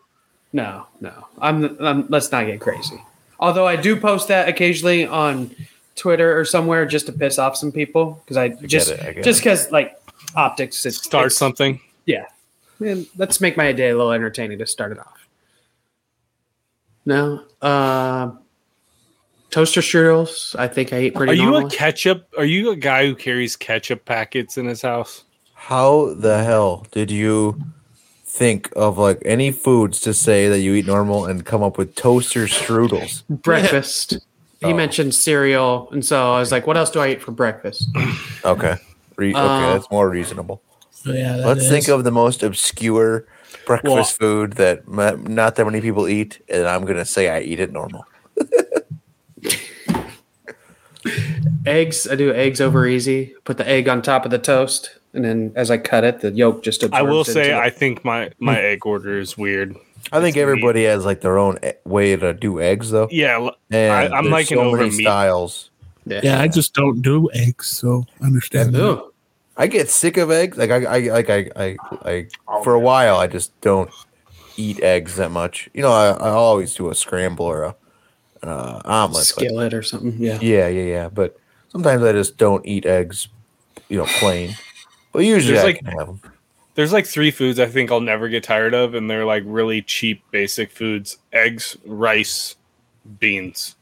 [0.53, 1.27] no, no.
[1.39, 2.07] I'm, I'm.
[2.09, 3.03] Let's not get crazy.
[3.39, 5.55] Although I do post that occasionally on
[5.97, 9.25] Twitter or somewhere just to piss off some people because I just it, I get
[9.25, 9.97] just because like
[10.37, 10.85] optics.
[10.87, 11.81] It Start it's- something.
[12.07, 12.27] Yeah.
[12.81, 15.29] Man, let's make my day a little entertaining to start it off.
[17.05, 17.45] No.
[17.61, 18.33] Uh,
[19.51, 20.57] toaster strudels.
[20.59, 21.66] I think I eat pretty Are you normally.
[21.66, 22.27] a ketchup?
[22.37, 25.25] Are you a guy who carries ketchup packets in his house?
[25.55, 27.61] How the hell did you
[28.33, 31.95] think of like any foods to say that you eat normal and come up with
[31.95, 33.22] toaster strudels?
[33.43, 34.12] breakfast.
[34.61, 34.74] He Oh.
[34.74, 37.89] mentioned cereal, and so I was like, "What else do I eat for breakfast?"
[38.45, 38.76] Okay.
[39.16, 40.62] Re- okay, Uh, that's more reasonable.
[41.05, 41.37] yeah.
[41.37, 41.68] that Let's is.
[41.70, 43.26] think of the most obscure
[43.66, 47.59] breakfast food that ma- not that many people eat, and I'm gonna say I eat
[47.61, 48.07] it normal.
[51.66, 52.07] eggs.
[52.09, 53.35] I do eggs over easy.
[53.45, 56.31] Put the egg on top of the toast, and then as I cut it, the
[56.31, 56.99] yolk just absorbs.
[56.99, 57.55] I will into say, it.
[57.57, 59.77] I think my my egg order is weird.
[60.11, 63.09] I think It's everybody has like their own e- way to do eggs, though.
[63.11, 65.03] Yeah, l- And I- I'm there's liking so over many meat.
[65.05, 65.71] styles.
[66.07, 68.75] Yeah, I just don't do eggs, so I understand.
[68.75, 69.09] that.
[69.57, 70.57] I get sick of eggs.
[70.59, 72.27] Like I, I like I, I, I
[72.65, 73.91] for a while I just don't
[74.57, 75.69] eat eggs that much.
[75.75, 77.77] You know, I, I always do a scramble or a
[78.43, 79.13] uh, omelet.
[79.19, 80.17] but- skillet or something.
[80.19, 80.39] Yeah.
[80.41, 81.09] yeah, yeah, yeah.
[81.09, 81.39] But
[81.69, 83.29] sometimes I just don't eat eggs,
[83.89, 84.57] you know, plain.
[85.13, 86.21] But usually There's I like- can have them.
[86.75, 89.83] there's like three foods I think I'll never get tired of, and they're like really
[89.83, 92.57] cheap, basic foods: eggs, rice,
[93.21, 93.77] beans.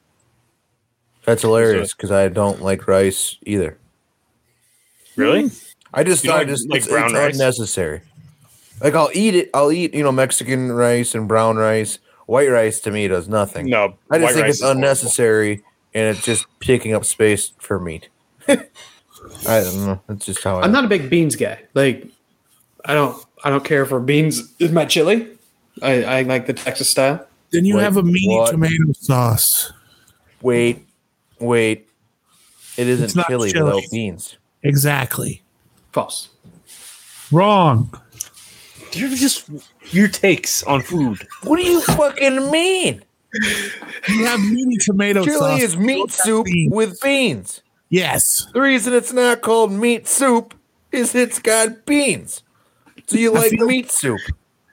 [1.24, 3.78] That's hilarious because I don't like rice either.
[5.16, 5.48] Really?
[5.48, 5.54] Hmm.
[5.92, 7.34] I just You thought don't like- just, like it's, brown it's rice?
[7.34, 8.00] unnecessary.
[8.82, 9.50] Like I'll eat it.
[9.54, 11.98] I'll eat you know Mexican rice and brown rice.
[12.26, 13.66] White rice to me does nothing.
[13.66, 14.78] No, I just white think rice it's is horrible.
[14.78, 15.62] unnecessary
[15.94, 18.08] and it's just taking up space for meat.
[19.46, 20.00] I don't know.
[20.06, 20.62] That's just how I.
[20.62, 21.60] I'm not a big beans guy.
[21.74, 22.06] Like,
[22.84, 23.22] I don't.
[23.44, 25.28] I don't care for beans in my chili.
[25.82, 27.26] I, I like the Texas style.
[27.50, 28.50] Then you Wait, have a meaty what?
[28.50, 29.72] tomato sauce.
[30.42, 30.84] Wait,
[31.38, 31.88] wait.
[32.76, 33.64] It's isn't not chili, chili.
[33.74, 34.36] without beans.
[34.62, 35.42] Exactly.
[35.92, 36.28] False.
[37.32, 37.92] Wrong.
[38.92, 39.48] You're just
[39.92, 41.26] your takes on food.
[41.44, 43.02] What do you fucking mean?
[44.08, 45.60] You have meaty tomato Chili sauce.
[45.62, 46.72] is meat Don't soup beans.
[46.74, 47.62] with beans.
[47.90, 48.46] Yes.
[48.54, 50.54] The reason it's not called meat soup
[50.92, 52.42] is it's got beans.
[53.06, 54.20] So you like feel- meat soup?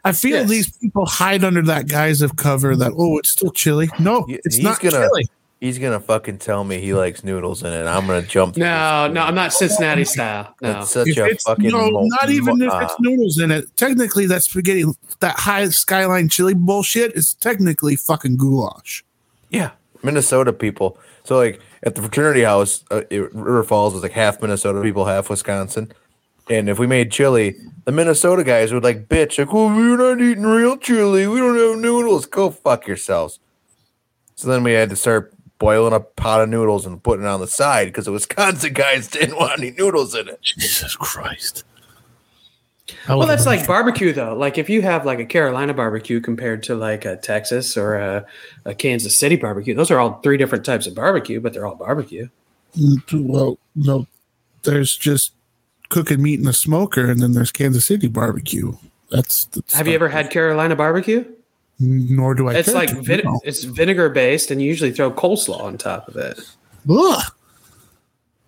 [0.06, 0.50] I feel Yes.
[0.50, 3.90] these people hide under that guise of cover that oh it's still chili.
[4.00, 5.26] No, it's he's not gonna- chili.
[5.60, 7.86] He's gonna fucking tell me he likes noodles in it.
[7.88, 8.58] I'm gonna jump.
[8.58, 10.54] No, no, I'm not Cincinnati style.
[10.62, 10.74] No.
[10.74, 11.72] That's such If a it's, fucking.
[11.72, 13.76] no, mo- not even mo- if it's uh, noodles in it.
[13.76, 14.86] Technically, that spaghetti,
[15.20, 19.04] that high skyline chili bullshit is technically fucking goulash.
[19.50, 19.72] Yeah,
[20.04, 21.00] Minnesota people.
[21.24, 25.06] So like at the fraternity house, uh, it, River Falls was like half Minnesota people,
[25.06, 25.92] half Wisconsin.
[26.50, 27.56] And if we made chili,
[27.86, 31.28] the Minnesota guys would like bitch, like, "Well, we're not eating real chili.
[31.28, 32.26] We don't have noodles.
[32.26, 33.40] Go fuck yourselves."
[34.36, 37.40] So then we had to start boiling a pot of noodles and putting it on
[37.40, 40.42] the side because the Wisconsin guys didn't want any noodles in it.
[40.42, 41.64] Jesus Christ.
[43.08, 44.34] Well, that's like barbecue though.
[44.34, 48.26] Like if you have like a Carolina barbecue compared to like a Texas or a,
[48.66, 51.76] a Kansas City barbecue, those are all three different types of barbecue, but they're all
[51.76, 52.30] barbecue.
[52.78, 54.08] Mm, well, no,
[54.64, 55.34] there's just
[55.90, 58.74] cooking meat in a smoker, and then there's Kansas City barbecue.
[59.10, 61.26] That's, that's Have you ever had Carolina barbecue?
[61.80, 62.56] Nor do I.
[62.56, 63.40] It's like to, vin- no.
[63.44, 66.40] it's vinegar based, and you usually throw coleslaw on top of it.
[66.90, 67.24] Ugh.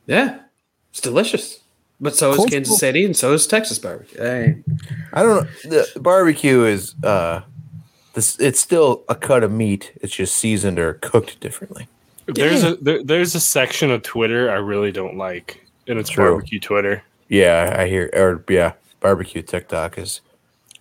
[0.08, 0.40] Yeah,
[0.90, 1.59] it's delicious.
[2.02, 4.18] But so is Kansas City, and so is Texas barbecue.
[4.22, 4.64] Hey,
[5.12, 5.50] I don't know.
[5.70, 7.42] The barbecue is uh,
[8.14, 8.40] this.
[8.40, 9.92] It's still a cut of meat.
[10.02, 11.88] It's just seasoned or cooked differently.
[12.28, 16.32] There's a there, there's a section of Twitter I really don't like, and it's True.
[16.32, 17.04] barbecue Twitter.
[17.28, 18.10] Yeah, I hear.
[18.14, 20.22] Or yeah, barbecue TikTok is.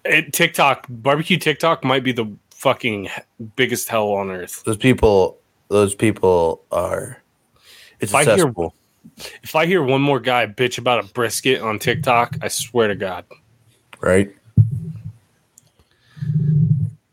[0.04, 3.08] It, TikTok barbecue TikTok might be the fucking
[3.56, 4.62] biggest hell on earth.
[4.64, 5.38] Those people.
[5.68, 7.20] Those people are.
[8.00, 8.74] It's If I a hear- cesspool.
[9.42, 12.94] If I hear one more guy bitch about a brisket on TikTok, I swear to
[12.94, 13.24] God,
[14.00, 14.34] right?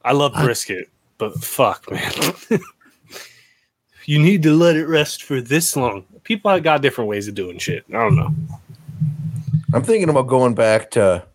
[0.03, 2.33] I love brisket, but fuck, man.
[4.05, 6.05] you need to let it rest for this long.
[6.23, 7.85] People have got different ways of doing shit.
[7.89, 8.33] I don't know.
[9.73, 11.25] I'm thinking about going back to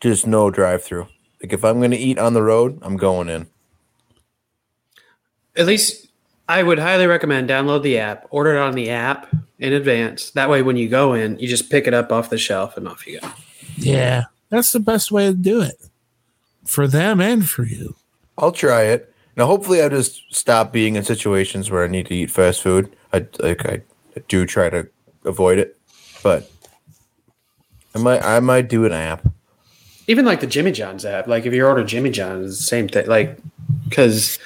[0.00, 1.06] just no drive-through.
[1.42, 3.46] Like if I'm going to eat on the road, I'm going in.
[5.56, 6.09] at least
[6.50, 10.30] I would highly recommend download the app, order it on the app in advance.
[10.32, 12.88] That way, when you go in, you just pick it up off the shelf and
[12.88, 13.30] off you go.
[13.76, 15.80] Yeah, that's the best way to do it
[16.66, 17.94] for them and for you.
[18.36, 19.14] I'll try it.
[19.36, 22.92] Now, hopefully, I just stop being in situations where I need to eat fast food.
[23.12, 23.82] I like I
[24.26, 24.88] do try to
[25.24, 25.78] avoid it,
[26.20, 26.50] but
[27.94, 29.24] I might I might do an app.
[30.08, 33.06] Even like the Jimmy John's app, like if you order Jimmy John's, the same thing.
[33.06, 33.38] Like
[33.88, 34.40] because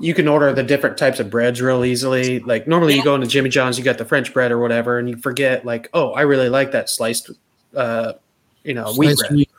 [0.00, 2.40] you can order the different types of breads real easily.
[2.40, 5.08] Like normally, you go into Jimmy John's, you got the French bread or whatever, and
[5.08, 7.30] you forget like, oh, I really like that sliced,
[7.76, 8.14] uh,
[8.64, 9.32] you know, wheat Sliced bread.
[9.32, 9.50] wheat.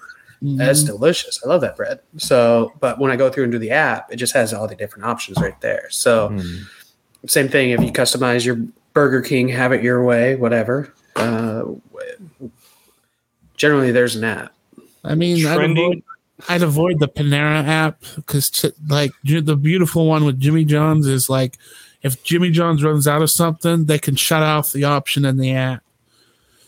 [0.44, 1.40] That's delicious.
[1.46, 2.00] I love that bread.
[2.18, 4.76] So, but when I go through and do the app, it just has all the
[4.76, 5.88] different options right there.
[5.92, 6.64] So, Hmm.
[7.28, 7.70] same thing.
[7.70, 8.58] If you customize your
[8.94, 10.92] Burger King, have it your way, whatever.
[11.16, 11.64] Uh,
[13.56, 14.52] generally, there's an app.
[15.04, 16.04] I mean, I'd Trending.
[16.50, 21.58] I'd avoid the Panera app because, like, the beautiful one with Jimmy John's is like,
[22.02, 25.54] if Jimmy John's runs out of something, they can shut off the option in the
[25.54, 25.84] app.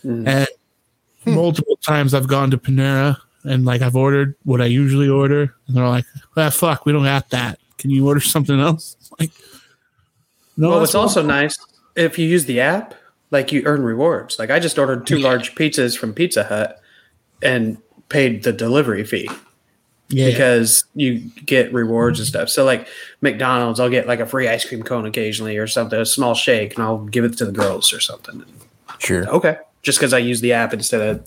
[0.04, 0.26] Mhm.
[0.28, 5.54] And multiple times I've gone to Panera and like I've ordered what I usually order,
[5.66, 6.06] and they're like,
[6.36, 7.58] "Ah, fuck, we don't got that.
[7.78, 9.30] Can you order something else?" Like,
[10.56, 10.70] no.
[10.70, 11.56] well, it's also nice
[11.94, 12.94] if you use the app,
[13.30, 14.40] like you earn rewards.
[14.40, 16.80] Like I just ordered two large pizzas from Pizza Hut
[17.42, 19.30] and paid the delivery fee.
[20.08, 22.48] Yeah, because you get rewards and stuff.
[22.48, 22.86] So like
[23.20, 26.74] McDonald's, I'll get like a free ice cream cone occasionally or something, a small shake,
[26.74, 28.44] and I'll give it to the girls or something.
[28.98, 29.26] Sure.
[29.28, 31.26] Okay, just because I use the app instead of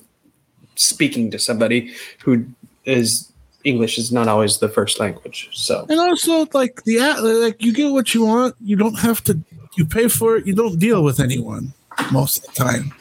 [0.75, 2.45] speaking to somebody who
[2.85, 3.31] is
[3.63, 5.49] English is not always the first language.
[5.51, 8.55] So and also like the app, like you get what you want.
[8.61, 9.39] You don't have to.
[9.75, 10.47] You pay for it.
[10.47, 11.73] You don't deal with anyone
[12.11, 12.93] most of the time.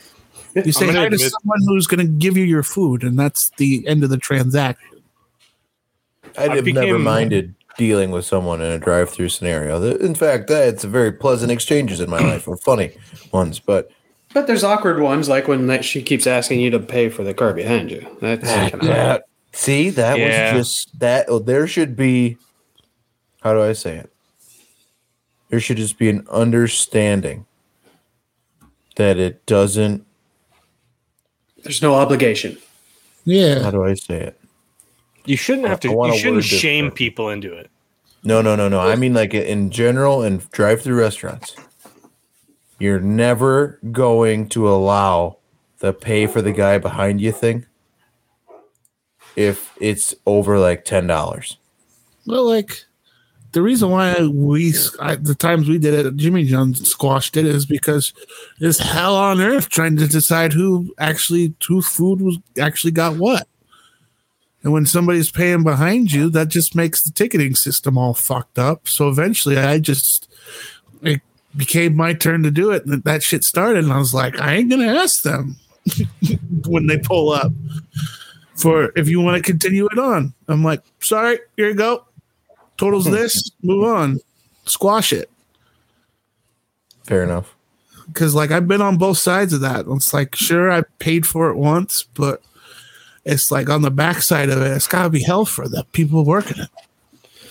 [0.54, 3.50] You say gonna hi to someone who's going to give you your food, and that's
[3.58, 4.95] the end of the transaction.
[6.38, 9.82] I'd I have became- never minded dealing with someone in a drive-through scenario.
[9.98, 12.92] In fact, that's very pleasant exchanges in my life, or funny
[13.32, 13.58] ones.
[13.58, 13.90] But
[14.32, 17.34] but there's awkward ones like when that she keeps asking you to pay for the
[17.34, 18.06] car behind you.
[18.20, 20.54] That's kind of that, see, that Yeah.
[20.56, 21.26] was just that.
[21.28, 22.36] Oh, there should be.
[23.42, 24.10] How do I say it?
[25.50, 27.46] There should just be an understanding
[28.96, 30.04] that it doesn't.
[31.62, 32.56] there's no obligation.
[33.24, 34.40] Yeah, How do I say it?
[35.26, 35.88] You shouldn't have to.
[35.88, 37.70] You shouldn't word this shame people into it.
[38.24, 38.80] No, no, no, no.
[38.80, 41.54] I mean, like in general, in drive-through restaurants,
[42.78, 45.38] you're never going to allow
[45.78, 47.66] the pay for the guy behind you thing
[49.36, 51.58] if it's over like ten dollars.
[52.26, 52.84] Well, like
[53.52, 57.64] the reason why we I, the times we did it, Jimmy John's squashed it, is
[57.64, 58.12] because
[58.60, 63.46] it's hell on earth trying to decide who actually whose food was actually got what.
[64.66, 68.88] And when somebody's paying behind you, that just makes the ticketing system all fucked up.
[68.88, 70.28] So eventually, I just
[71.02, 71.20] it
[71.56, 73.84] became my turn to do it, and that shit started.
[73.84, 75.54] And I was like, I ain't gonna ask them
[76.66, 77.52] when they pull up
[78.56, 80.34] for if you want to continue it on.
[80.48, 82.04] I'm like, sorry, here you go.
[82.76, 83.12] Totals hmm.
[83.12, 84.18] this, move on,
[84.64, 85.30] squash it.
[87.04, 87.54] Fair enough.
[88.08, 89.84] Because like I've been on both sides of that.
[89.86, 92.42] It's like sure I paid for it once, but
[93.26, 96.62] it's like on the backside of it, it's gotta be hell for the people working
[96.62, 96.70] it.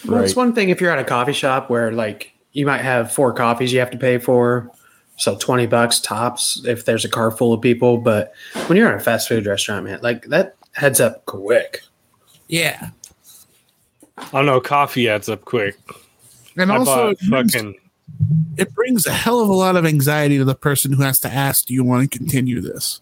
[0.06, 3.12] Well, it's one thing if you're at a coffee shop where like you might have
[3.12, 4.72] four coffees you have to pay for,
[5.18, 7.98] so twenty bucks tops if there's a car full of people.
[7.98, 8.34] But
[8.68, 11.82] when you're at a fast food restaurant, man, like that heads up quick.
[12.48, 12.92] Yeah.
[14.18, 14.62] I don't know.
[14.62, 15.76] Coffee adds up quick.
[16.56, 17.76] And I also bought it brings, fucking.
[18.56, 21.28] it brings a hell of a lot of anxiety to the person who has to
[21.28, 23.02] ask, Do you want to continue this?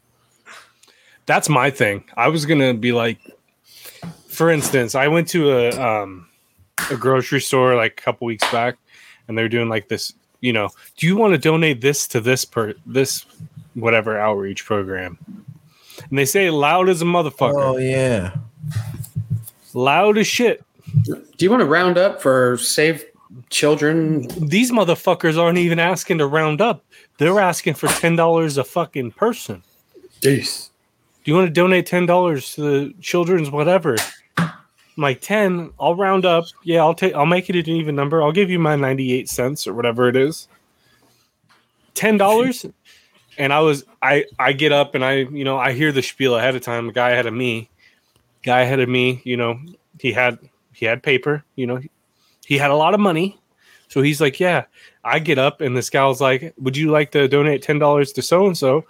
[1.26, 2.04] That's my thing.
[2.18, 3.20] I was gonna be like,
[4.28, 6.28] for instance, I went to a um
[6.92, 8.78] a grocery store like a couple weeks back,
[9.28, 10.14] and they're doing like this.
[10.42, 13.26] You know, do you want to donate this to this per this
[13.76, 15.18] whatever outreach program?
[16.10, 18.36] And they say loud as a motherfucker, Oh yeah.
[19.74, 20.64] loud as shit.
[21.04, 23.06] Do you want to round up for save
[23.50, 24.28] children?
[24.50, 26.84] These motherfuckers aren't even asking to round up.
[27.18, 29.64] They're asking for ten dollars a fucking person.
[30.20, 30.70] Jeez.
[31.24, 33.96] Do you want to donate ten dollars to the children's whatever?
[34.38, 34.52] I'm
[34.98, 35.72] like ten.
[35.80, 36.46] I'll round up.
[36.64, 37.14] Yeah, I'll take.
[37.14, 38.22] I'll make it an even number.
[38.22, 40.48] I'll give you my ninety-eight cents or whatever it is.
[41.94, 42.66] Ten dollars,
[43.38, 46.36] and I was I I get up and I you know I hear the spiel
[46.36, 46.88] ahead of time.
[46.88, 47.70] The guy ahead of me,
[48.44, 49.22] guy ahead of me.
[49.24, 49.60] You know
[50.00, 50.38] he had
[50.74, 51.44] he had paper.
[51.56, 51.82] You know
[52.46, 53.40] he had a lot of money,
[53.88, 54.66] so he's like, yeah.
[55.06, 58.22] I get up and this gal's like, would you like to donate ten dollars to
[58.22, 58.86] so and so?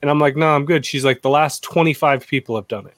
[0.00, 0.86] And I'm like, no, I'm good.
[0.86, 2.94] She's like, the last 25 people have done it.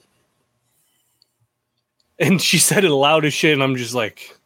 [2.18, 3.54] And she said it loud as shit.
[3.54, 4.36] And I'm just like,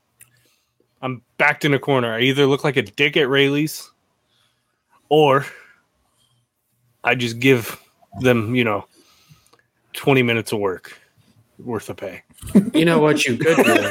[1.03, 2.15] I'm backed in a corner.
[2.15, 3.91] I either look like a dick at Rayleigh's
[5.09, 5.45] or
[7.03, 7.81] I just give
[8.21, 8.87] them, you know,
[9.95, 10.99] 20 minutes of work
[11.59, 12.23] worth of pay.
[12.73, 13.91] You know what you could do?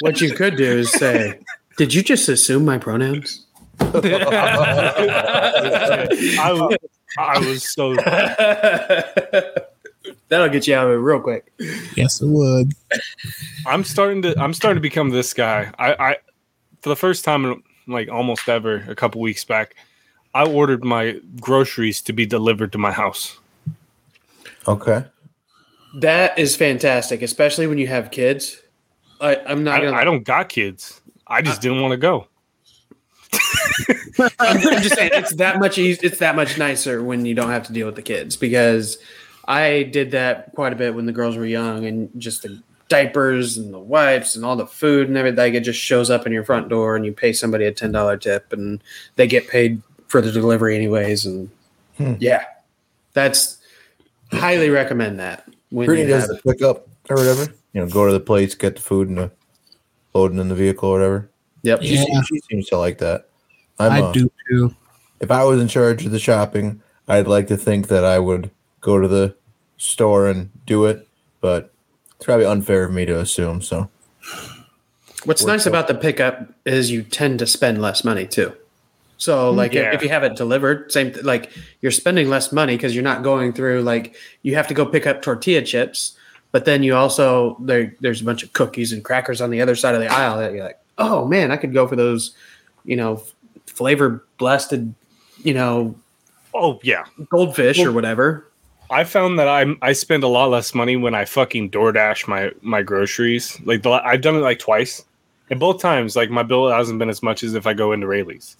[0.00, 1.38] what you could do is say,
[1.78, 3.46] "Did you just assume my pronouns?"
[3.80, 3.86] I,
[6.52, 6.76] was-
[7.18, 7.94] I was so.
[10.28, 11.52] That'll get you out of it real quick.
[11.96, 12.72] Yes, it would.
[13.66, 14.38] I'm starting to.
[14.40, 15.72] I'm starting to become this guy.
[15.78, 16.16] I, I
[16.80, 19.74] for the first time in like almost ever, a couple weeks back,
[20.34, 23.38] I ordered my groceries to be delivered to my house.
[24.66, 25.04] Okay.
[25.96, 28.60] That is fantastic, especially when you have kids.
[29.20, 29.96] I, I'm not I, gonna.
[29.96, 31.00] I don't got kids.
[31.26, 32.26] I just didn't want to go.
[34.20, 37.50] I'm, I'm just saying it's that much eas It's that much nicer when you don't
[37.50, 38.98] have to deal with the kids because
[39.46, 43.56] I did that quite a bit when the girls were young and just the diapers
[43.56, 45.54] and the wipes and all the food and everything.
[45.54, 48.16] It just shows up in your front door and you pay somebody a ten dollar
[48.16, 48.82] tip and
[49.16, 51.26] they get paid for the delivery anyways.
[51.26, 51.50] And
[52.00, 52.14] Hmm.
[52.18, 52.44] yeah,
[53.12, 53.58] that's
[54.32, 55.46] highly recommend that.
[55.68, 57.52] When Brittany does the pickup or whatever.
[57.72, 59.30] You know, go to the place, get the food, and the
[60.14, 61.30] loading in the vehicle or whatever.
[61.62, 61.82] Yep.
[61.82, 63.28] She, she seems to like that.
[63.80, 64.74] I'm I a- do too.
[65.20, 68.50] if I was in charge of the shopping, I'd like to think that I would
[68.80, 69.34] go to the
[69.76, 71.08] store and do it,
[71.40, 71.72] but
[72.16, 73.62] it's probably unfair of me to assume.
[73.62, 73.88] So
[75.24, 78.54] What's nice about the pickup is you tend to spend less money too.
[79.18, 79.94] So hmm, like if- Yeah.
[79.94, 81.50] if you have it delivered, same th- like
[81.82, 85.06] you're spending less money because you're not going through like you have to go pick
[85.06, 86.16] up tortilla chips,
[86.52, 89.74] but then you also there there's a bunch of cookies and crackers on the other
[89.76, 92.34] side of the aisle that you're like, oh man, I could go for those,
[92.84, 93.22] you know,
[93.80, 94.94] flavor blasted,
[95.42, 95.94] you know,
[96.52, 98.46] Oh yeah, goldfish or whatever.
[98.90, 102.50] I found that I I spend a lot less money when I fucking DoorDash my
[102.60, 103.58] my groceries.
[103.64, 105.02] Like the, I've done it like twice,
[105.48, 108.06] and both times like my bill hasn't been as much as if I go into
[108.06, 108.56] Rayleigh's.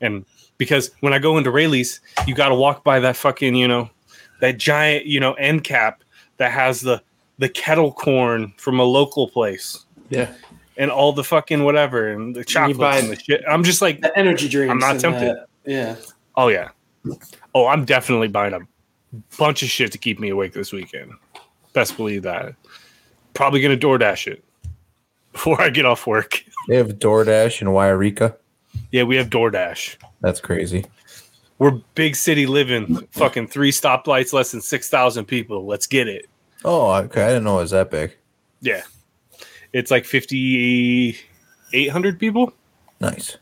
[0.00, 0.24] And
[0.58, 3.90] because when I go into Rayleigh's, you got to walk by that fucking you know
[4.40, 6.04] that giant you know end cap
[6.36, 7.02] that has the
[7.38, 10.32] the kettle corn from a local place Yeah.
[10.78, 13.42] And all the fucking whatever and the chocolates buy- and the shit.
[13.46, 14.70] I'm just like, The energy drinks.
[14.72, 15.36] I'm not tempted.
[15.36, 15.46] that.
[15.66, 15.96] yeah.
[16.36, 16.68] oh yeah,
[17.54, 18.60] oh I'm definitely buying a
[19.38, 21.12] bunch of shit to keep me awake this weekend.
[21.74, 22.54] Best believe that.
[23.34, 24.42] Probably gonna DoorDash it
[25.32, 26.42] before I get off work.
[26.68, 28.36] They have DoorDash in Wairika.
[28.92, 29.96] Yeah, we have DoorDash.
[30.20, 30.84] That's crazy.
[31.58, 35.64] We're big city living, fucking three stoplights, less than six thousand people.
[35.64, 36.26] Let's get it.
[36.66, 37.24] Oh, okay.
[37.24, 38.14] I didn't know it was that big.
[38.60, 38.82] Yeah,
[39.72, 41.16] it's like fifty
[41.72, 42.52] eight hundred people.
[43.00, 43.36] Nice.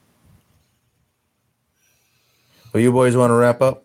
[2.72, 3.84] Well, you boys want to wrap up?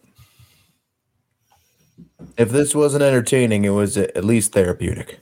[2.38, 5.20] If this wasn't entertaining, it was at least therapeutic.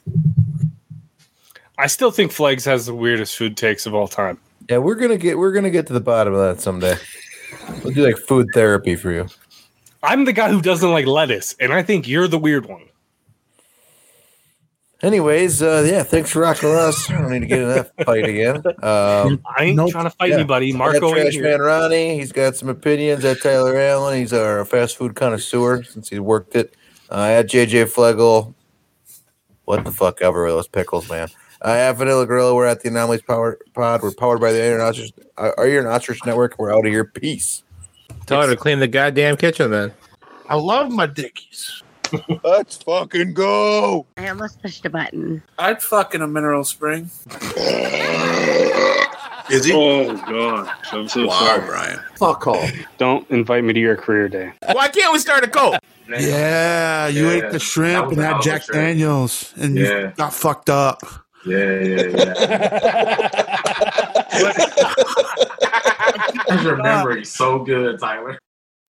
[1.78, 4.38] I still think Flags has the weirdest food takes of all time.
[4.70, 6.96] Yeah, we're gonna get we're gonna get to the bottom of that someday.
[7.84, 9.28] We'll do like food therapy for you.
[10.04, 12.89] I'm the guy who doesn't like lettuce, and I think you're the weird one.
[15.02, 17.10] Anyways, uh, yeah, thanks for rocking us.
[17.10, 18.58] I don't need to get in that fight again.
[18.84, 19.92] Um, I ain't Nope.
[19.92, 20.36] trying to fight Yeah.
[20.36, 20.70] anybody.
[20.70, 21.44] I got Marco ain't Trash here.
[21.44, 22.20] Man Ronnie.
[22.20, 23.24] He's got some opinions.
[23.24, 26.76] At Tyler Allen, he's our fast food connoisseur since he worked it.
[27.10, 28.54] Uh, at JJ Flegel,
[29.66, 31.30] what the fuck ever with those pickles, man.
[31.64, 34.02] Uh, at Vanilla Gorilla, we're at the Anomalies Power Pod.
[34.04, 36.60] We're powered by the Iron Ostrich, uh, our Iron Ostrich Network.
[36.60, 37.06] We're out of here.
[37.06, 37.64] Peace.
[38.26, 39.94] Tell her to clean the goddamn kitchen then.
[40.50, 41.84] I love my dickies.
[42.44, 44.06] Let's fucking go.
[44.18, 45.44] I almost pushed a button.
[45.58, 47.10] I'd fuck in a mineral spring.
[49.50, 49.74] Is he?
[49.74, 52.00] Oh god, I'm so wow, Brian.
[52.18, 52.72] Fuck off.
[53.00, 54.52] Don't invite me to your career day.
[54.74, 55.78] Why can't we start a cult?
[56.08, 58.80] Yeah, you Yeah, ate the shrimp and a had Jack shrimp.
[58.80, 60.00] Daniels and Yeah.
[60.00, 61.02] you got fucked up.
[61.48, 63.30] Yeah, yeah, yeah.
[66.50, 68.38] His memory so good, Tyler.